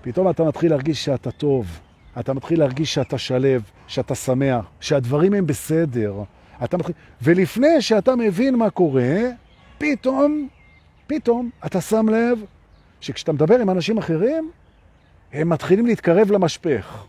פתאום 0.06 0.30
אתה 0.30 0.44
מתחיל 0.44 0.70
להרגיש 0.70 1.04
שאתה 1.04 1.30
טוב, 1.30 1.80
אתה 2.20 2.34
מתחיל 2.34 2.58
להרגיש 2.58 2.94
שאתה 2.94 3.18
שלב, 3.18 3.62
שאתה 3.86 4.14
שמח, 4.14 4.64
שהדברים 4.80 5.34
הם 5.34 5.46
בסדר. 5.46 6.14
אתה 6.64 6.76
מתחיל... 6.76 6.94
ולפני 7.22 7.82
שאתה 7.82 8.16
מבין 8.16 8.56
מה 8.56 8.70
קורה, 8.70 9.16
פתאום, 9.78 10.48
פתאום 11.06 11.50
אתה 11.66 11.80
שם 11.80 12.08
לב 12.08 12.38
שכשאתה 13.00 13.32
מדבר 13.32 13.58
עם 13.58 13.70
אנשים 13.70 13.98
אחרים, 13.98 14.50
הם 15.32 15.48
מתחילים 15.48 15.86
להתקרב 15.86 16.30
למשפך. 16.30 17.04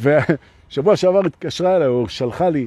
ושבוע 0.00 0.96
שעבר 0.96 1.26
התקשרה 1.26 1.76
אליי, 1.76 1.88
או 1.88 2.08
שלחה 2.08 2.50
לי 2.50 2.66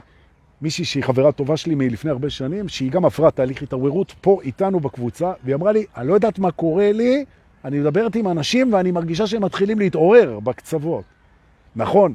מישהי 0.62 0.86
שהיא 0.86 1.04
חברה 1.04 1.32
טובה 1.32 1.58
שלי 1.58 1.76
מלפני 1.76 2.12
הרבה 2.12 2.30
שנים, 2.30 2.70
שהיא 2.70 2.92
גם 2.92 3.06
עברה 3.06 3.32
תהליך 3.32 3.62
התעוררות 3.62 4.14
פה 4.22 4.40
איתנו 4.44 4.80
בקבוצה, 4.80 5.34
והיא 5.44 5.56
אמרה 5.56 5.72
לי, 5.72 5.86
אני 5.98 6.08
לא 6.08 6.14
יודעת 6.14 6.40
מה 6.40 6.52
קורה 6.52 6.92
לי, 6.92 7.26
אני 7.66 7.80
מדברת 7.80 8.16
עם 8.16 8.28
אנשים 8.28 8.74
ואני 8.74 8.92
מרגישה 8.92 9.28
שהם 9.28 9.44
מתחילים 9.44 9.80
להתעורר 9.80 10.40
בקצוות. 10.40 11.04
נכון. 11.76 12.14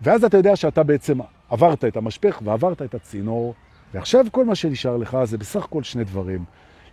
ואז 0.00 0.24
אתה 0.24 0.36
יודע 0.36 0.56
שאתה 0.56 0.82
בעצם 0.82 1.18
עברת 1.50 1.84
את 1.84 1.96
המשפך 1.96 2.40
ועברת 2.44 2.82
את 2.82 2.94
הצינור, 2.94 3.54
ועכשיו 3.94 4.26
כל 4.30 4.44
מה 4.44 4.54
שנשאר 4.54 4.96
לך 4.96 5.18
זה 5.24 5.38
בסך 5.38 5.64
הכל 5.64 5.82
שני 5.82 6.04
דברים. 6.04 6.44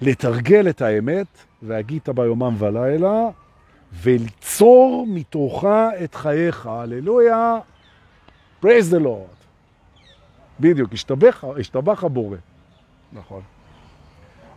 לתרגל 0.02 0.70
את 0.70 0.82
האמת, 0.82 1.28
והגית 1.62 2.10
ביומם 2.10 2.56
ולילה, 2.58 3.30
וליצור 3.94 5.06
מתוכה 5.10 5.90
את 6.04 6.16
חייך. 6.16 6.68
הללויה, 6.68 7.60
praise 8.64 8.92
the 8.92 9.04
Lord. 9.04 9.36
בדיוק, 10.60 10.94
השתבח, 10.94 11.44
השתבח 11.60 12.04
הבורא. 12.04 12.38
נכון. 13.14 13.42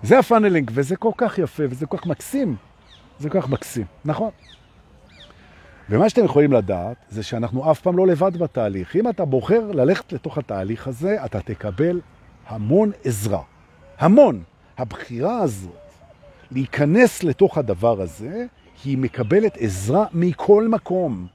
זה 0.02 0.18
ה 0.18 0.23
funneling, 0.23 0.70
וזה 0.74 0.96
כל 0.96 1.12
כך 1.16 1.38
יפה, 1.38 1.62
וזה 1.70 1.86
כל 1.86 1.96
כך 1.96 2.06
מקסים. 2.06 2.56
זה 3.18 3.30
כך 3.30 3.48
מקסים, 3.48 3.84
נכון. 4.04 4.30
ומה 5.90 6.08
שאתם 6.08 6.24
יכולים 6.24 6.52
לדעת 6.52 6.96
זה 7.08 7.22
שאנחנו 7.22 7.70
אף 7.70 7.80
פעם 7.80 7.96
לא 7.96 8.06
לבד 8.06 8.36
בתהליך. 8.36 8.96
אם 8.96 9.08
אתה 9.08 9.24
בוחר 9.24 9.70
ללכת 9.72 10.12
לתוך 10.12 10.38
התהליך 10.38 10.88
הזה, 10.88 11.24
אתה 11.24 11.40
תקבל 11.40 12.00
המון 12.46 12.90
עזרה. 13.04 13.42
המון. 13.98 14.42
הבחירה 14.78 15.38
הזאת 15.38 15.70
להיכנס 16.50 17.22
לתוך 17.22 17.58
הדבר 17.58 18.00
הזה, 18.00 18.46
היא 18.84 18.98
מקבלת 18.98 19.56
עזרה 19.60 20.06
מכל 20.12 20.68
מקום. 20.68 21.26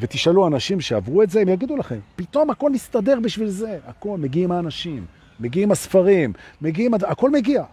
ותשאלו 0.00 0.46
אנשים 0.46 0.80
שעברו 0.80 1.22
את 1.22 1.30
זה, 1.30 1.40
הם 1.40 1.48
יגידו 1.48 1.76
לכם, 1.76 1.98
פתאום 2.16 2.50
הכל 2.50 2.70
מסתדר 2.70 3.20
בשביל 3.22 3.48
זה. 3.48 3.78
הכל, 3.86 4.18
מגיעים 4.18 4.52
האנשים, 4.52 5.06
מגיעים 5.40 5.72
הספרים, 5.72 6.32
מגיעים, 6.60 6.94
הכל 6.94 7.30
מגיע. 7.30 7.64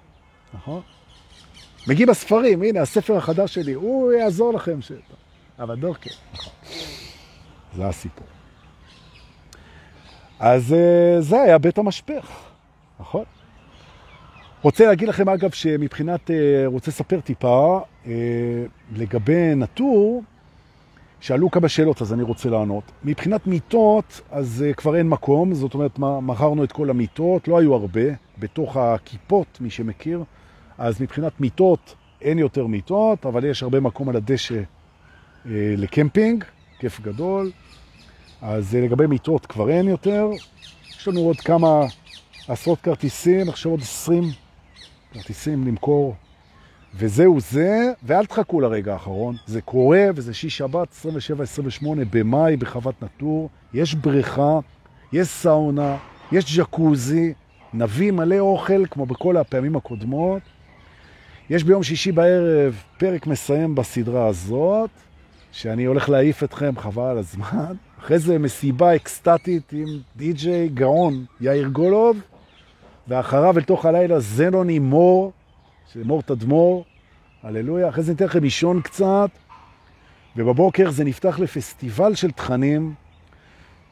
נכון? 0.53 0.81
מגיעים 1.87 2.09
הספרים, 2.09 2.63
הנה 2.63 2.81
הספר 2.81 3.17
החדש 3.17 3.53
שלי, 3.53 3.73
הוא 3.73 4.11
יעזור 4.11 4.53
לכם. 4.53 4.81
ש... 4.81 4.91
אבל 5.59 5.75
דורקה, 5.75 6.09
נכון. 6.33 6.53
זה 7.75 7.87
הסיפור. 7.87 8.27
אז 10.39 10.73
אה, 10.73 11.21
זה 11.21 11.41
היה 11.41 11.57
בית 11.57 11.77
המשפך, 11.77 12.31
נכון? 12.99 13.23
רוצה 14.61 14.85
להגיד 14.85 15.09
לכם, 15.09 15.29
אגב, 15.29 15.51
שמבחינת, 15.51 16.31
אה, 16.31 16.63
רוצה 16.65 16.91
לספר 16.91 17.19
טיפה 17.19 17.79
אה, 18.07 18.13
לגבי 18.95 19.55
נטור, 19.55 20.23
שאלו 21.19 21.51
כמה 21.51 21.69
שאלות, 21.69 22.01
אז 22.01 22.13
אני 22.13 22.23
רוצה 22.23 22.49
לענות. 22.49 22.83
מבחינת 23.03 23.47
מיטות, 23.47 24.21
אז 24.31 24.65
כבר 24.77 24.95
אין 24.95 25.09
מקום, 25.09 25.53
זאת 25.53 25.73
אומרת, 25.73 25.99
מכרנו 25.99 26.63
את 26.63 26.71
כל 26.71 26.89
המיטות, 26.89 27.47
לא 27.47 27.59
היו 27.59 27.73
הרבה, 27.73 28.01
בתוך 28.39 28.77
הכיפות, 28.77 29.57
מי 29.61 29.69
שמכיר, 29.69 30.23
אז 30.77 31.01
מבחינת 31.01 31.41
מיטות, 31.41 31.95
אין 32.21 32.39
יותר 32.39 32.67
מיטות, 32.67 33.25
אבל 33.25 33.45
יש 33.45 33.63
הרבה 33.63 33.79
מקום 33.79 34.09
על 34.09 34.15
הדשא 34.15 34.55
אה, 34.55 34.61
לקמפינג, 35.77 36.43
כיף 36.79 37.01
גדול. 37.01 37.51
אז 38.41 38.75
אה, 38.75 38.81
לגבי 38.81 39.07
מיטות 39.07 39.45
כבר 39.45 39.69
אין 39.69 39.88
יותר. 39.88 40.29
יש 40.99 41.07
לנו 41.07 41.19
עוד 41.19 41.38
כמה 41.38 41.85
עשרות 42.47 42.81
כרטיסים, 42.81 43.49
עכשיו 43.49 43.71
עוד 43.71 43.81
20 43.81 44.23
כרטיסים 45.13 45.67
למכור. 45.67 46.15
וזהו 46.97 47.39
זה, 47.39 47.91
ואל 48.03 48.25
תחכו 48.25 48.61
לרגע 48.61 48.93
האחרון, 48.93 49.35
זה 49.45 49.61
קורה 49.61 50.05
וזה 50.15 50.33
שיש 50.33 50.57
שבת 50.57 50.88
27-28 51.81 51.85
במאי 52.11 52.57
בחוות 52.57 53.03
נטור, 53.03 53.49
יש 53.73 53.95
בריכה, 53.95 54.59
יש 55.13 55.27
סאונה, 55.27 55.97
יש 56.31 56.57
ג'קוזי, 56.57 57.33
נביא 57.73 58.11
מלא 58.11 58.39
אוכל 58.39 58.85
כמו 58.85 59.05
בכל 59.05 59.38
הפעמים 59.38 59.75
הקודמות. 59.75 60.41
יש 61.49 61.63
ביום 61.63 61.84
שישי 61.84 62.12
בערב 62.12 62.84
פרק 62.97 63.27
מסיים 63.27 63.75
בסדרה 63.75 64.27
הזאת, 64.27 64.89
שאני 65.51 65.86
הולך 65.86 66.10
להעיף 66.10 66.43
אתכם, 66.43 66.77
חבל 66.77 67.03
על 67.03 67.17
הזמן. 67.17 67.73
אחרי 67.99 68.19
זה 68.19 68.39
מסיבה 68.39 68.95
אקסטטית 68.95 69.73
עם 69.73 69.88
די-ג'יי 70.15 70.69
גאון 70.69 71.25
יאיר 71.41 71.67
גולוב, 71.67 72.17
ואחריו 73.08 73.58
אל 73.58 73.63
תוך 73.63 73.86
הלילה 73.86 74.19
זנוני 74.19 74.79
מור, 74.79 75.31
מור 75.95 76.21
תדמור, 76.21 76.86
הללויה. 77.43 77.89
אחרי 77.89 78.03
זה 78.03 78.12
ניתן 78.12 78.25
לכם 78.25 78.43
לישון 78.43 78.81
קצת, 78.81 79.29
ובבוקר 80.36 80.91
זה 80.91 81.03
נפתח 81.03 81.39
לפסטיבל 81.39 82.15
של 82.15 82.31
תכנים, 82.31 82.93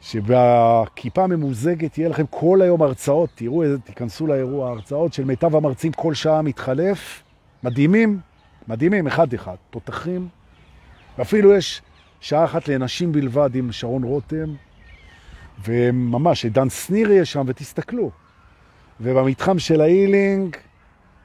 שבכיפה 0.01 1.23
הממוזגת 1.23 1.97
יהיה 1.97 2.09
לכם 2.09 2.25
כל 2.29 2.61
היום 2.61 2.81
הרצאות, 2.81 3.29
תראו, 3.35 3.63
תיכנסו 3.83 4.27
לאירוע, 4.27 4.69
הרצאות 4.69 5.13
של 5.13 5.25
מיטב 5.25 5.55
המרצים 5.55 5.91
כל 5.91 6.13
שעה 6.13 6.41
מתחלף, 6.41 7.23
מדהימים, 7.63 8.19
מדהימים, 8.67 9.07
אחד-אחד, 9.07 9.55
תותחים, 9.69 10.27
ואפילו 11.17 11.53
יש 11.53 11.81
שעה 12.19 12.45
אחת 12.45 12.67
לנשים 12.67 13.11
בלבד 13.11 13.55
עם 13.55 13.71
שרון 13.71 14.03
רותם, 14.03 14.53
וממש, 15.65 16.45
דן 16.45 16.69
שניר 16.69 17.11
יהיה 17.11 17.25
שם, 17.25 17.43
ותסתכלו. 17.47 18.11
ובמתחם 19.01 19.59
של 19.59 19.81
ההילינג, 19.81 20.55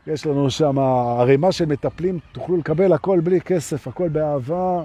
יש 0.07 0.27
לנו 0.27 0.51
שם 0.51 0.79
ערימה 1.19 1.53
של 1.53 1.67
מטפלים, 1.67 2.19
תוכלו 2.33 2.57
לקבל 2.57 2.93
הכל 2.93 3.21
בלי 3.21 3.41
כסף, 3.41 3.89
הכל 3.89 4.09
באהבה. 4.09 4.83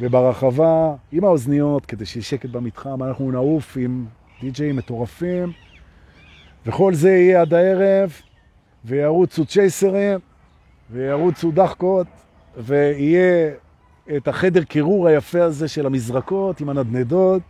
וברחבה 0.00 0.94
עם 1.12 1.24
האוזניות, 1.24 1.86
כדי 1.86 2.06
שיהיה 2.06 2.24
שקט 2.24 2.50
במתחם, 2.50 3.02
אנחנו 3.02 3.30
נעוף 3.30 3.76
עם 3.80 4.06
די-ג'אים 4.40 4.76
מטורפים, 4.76 5.52
וכל 6.66 6.94
זה 6.94 7.10
יהיה 7.10 7.40
עד 7.40 7.54
הערב, 7.54 8.12
וירוצו 8.84 9.46
צ'ייסרים, 9.46 10.18
וירוצו 10.90 11.50
דחקות, 11.50 12.06
ויהיה 12.56 13.50
את 14.16 14.28
החדר 14.28 14.64
קירור 14.64 15.08
היפה 15.08 15.42
הזה 15.42 15.68
של 15.68 15.86
המזרקות 15.86 16.60
עם 16.60 16.68
הנדנדות, 16.68 17.42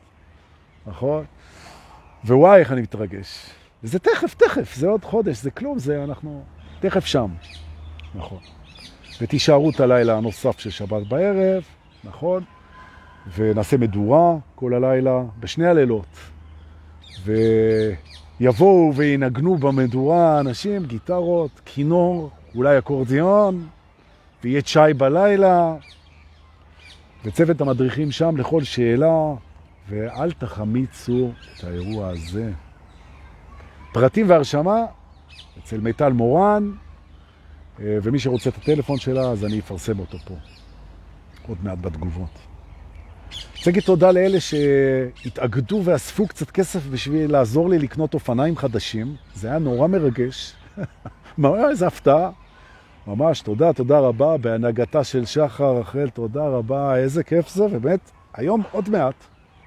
נכון? 0.86 1.24
ווואי, 2.24 2.60
איך 2.60 2.72
אני 2.72 2.80
מתרגש. 2.80 3.46
וזה 3.84 3.98
תכף, 3.98 4.34
תכף, 4.34 4.74
זה 4.76 4.88
עוד 4.88 5.04
חודש, 5.04 5.42
זה 5.42 5.50
כלום, 5.50 5.78
זה 5.78 6.04
אנחנו 6.04 6.44
תכף 6.80 7.04
שם, 7.04 7.28
נכון. 8.14 8.38
ותישארו 9.20 9.70
את 9.70 9.80
הלילה 9.80 10.16
הנוסף 10.16 10.58
של 10.58 10.70
שבת 10.70 11.06
בערב, 11.06 11.62
נכון? 12.04 12.44
ונעשה 13.36 13.76
מדורה 13.76 14.36
כל 14.54 14.74
הלילה, 14.74 15.22
בשני 15.40 15.66
הלילות. 15.66 16.06
ויבואו 17.24 18.92
וינגנו 18.94 19.56
במדורה 19.56 20.40
אנשים, 20.40 20.84
גיטרות, 20.84 21.60
כינור, 21.64 22.30
אולי 22.54 22.78
אקורדיון, 22.78 23.68
ויהיה 24.44 24.62
צ'אי 24.62 24.94
בלילה, 24.94 25.74
וצוות 27.24 27.60
המדריכים 27.60 28.10
שם 28.10 28.36
לכל 28.36 28.64
שאלה, 28.64 29.34
ואל 29.88 30.32
תחמיצו 30.32 31.30
את 31.58 31.64
האירוע 31.64 32.08
הזה. 32.08 32.52
פרטים 33.92 34.30
והרשמה 34.30 34.84
אצל 35.58 35.80
מיטל 35.80 36.12
מורן, 36.12 36.72
אה, 37.80 37.98
ומי 38.02 38.18
שרוצה 38.18 38.50
את 38.50 38.56
הטלפון 38.56 38.98
שלה, 38.98 39.30
אז 39.30 39.44
אני 39.44 39.60
אפרסם 39.60 39.98
אותו 39.98 40.18
פה. 40.18 40.34
עוד 41.48 41.58
מעט 41.62 41.78
בתגובות. 41.80 42.38
רוצה 43.56 43.70
להגיד 43.70 43.82
תודה 43.82 44.12
לאלה 44.12 44.40
שהתאגדו 44.40 45.82
ואספו 45.84 46.26
קצת 46.26 46.50
כסף 46.50 46.86
בשביל 46.86 47.32
לעזור 47.32 47.68
לי 47.68 47.78
לקנות 47.78 48.14
אופניים 48.14 48.56
חדשים. 48.56 49.16
זה 49.34 49.48
היה 49.48 49.58
נורא 49.58 49.88
מרגש. 49.88 50.52
איזה 51.70 51.86
הפתעה. 51.86 52.30
ממש, 53.06 53.40
תודה, 53.40 53.72
תודה 53.72 53.98
רבה, 53.98 54.36
בהנהגתה 54.36 55.04
של 55.04 55.24
שחר, 55.24 55.76
רחל, 55.76 56.08
תודה 56.08 56.48
רבה, 56.48 56.96
איזה 56.96 57.24
כיף 57.24 57.48
זה, 57.48 57.64
ובאמת, 57.64 58.10
היום 58.34 58.62
עוד 58.72 58.88
מעט, 58.88 59.14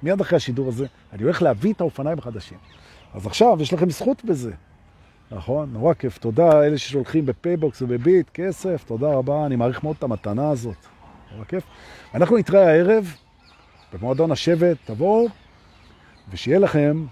מיד 0.02 0.20
אחרי 0.20 0.36
השידור 0.36 0.68
הזה, 0.68 0.86
אני 1.12 1.22
הולך 1.22 1.42
להביא 1.42 1.72
את 1.72 1.80
האופניים 1.80 2.18
החדשים. 2.18 2.58
אז 3.14 3.26
עכשיו 3.26 3.56
יש 3.60 3.72
לכם 3.72 3.90
זכות 3.90 4.24
בזה, 4.24 4.52
נכון? 5.30 5.70
נורא 5.72 5.94
כיף. 5.94 6.18
תודה 6.18 6.64
אלה 6.64 6.78
ששולחים 6.78 7.26
בפייבוקס 7.26 7.82
ובביט, 7.82 8.30
כסף, 8.34 8.84
תודה 8.86 9.12
רבה, 9.12 9.46
אני 9.46 9.56
מעריך 9.56 9.84
מאוד 9.84 9.96
את 9.98 10.02
המתנה 10.02 10.50
הזאת. 10.50 10.86
נורא 11.32 11.44
כיף. 11.44 11.64
אנחנו 12.14 12.36
נתראה 12.36 12.70
הערב 12.70 13.14
במועדון 13.92 14.32
השבט, 14.32 14.76
תבואו, 14.84 15.26
ושיהיה 16.30 16.58
לכם 16.58 17.06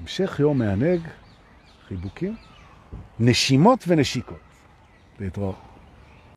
המשך 0.00 0.40
יום 0.40 0.58
מענג, 0.58 1.00
חיבוקים, 1.88 2.36
נשימות 3.20 3.84
ונשיקות. 3.88 4.38
להתראות. 5.20 5.63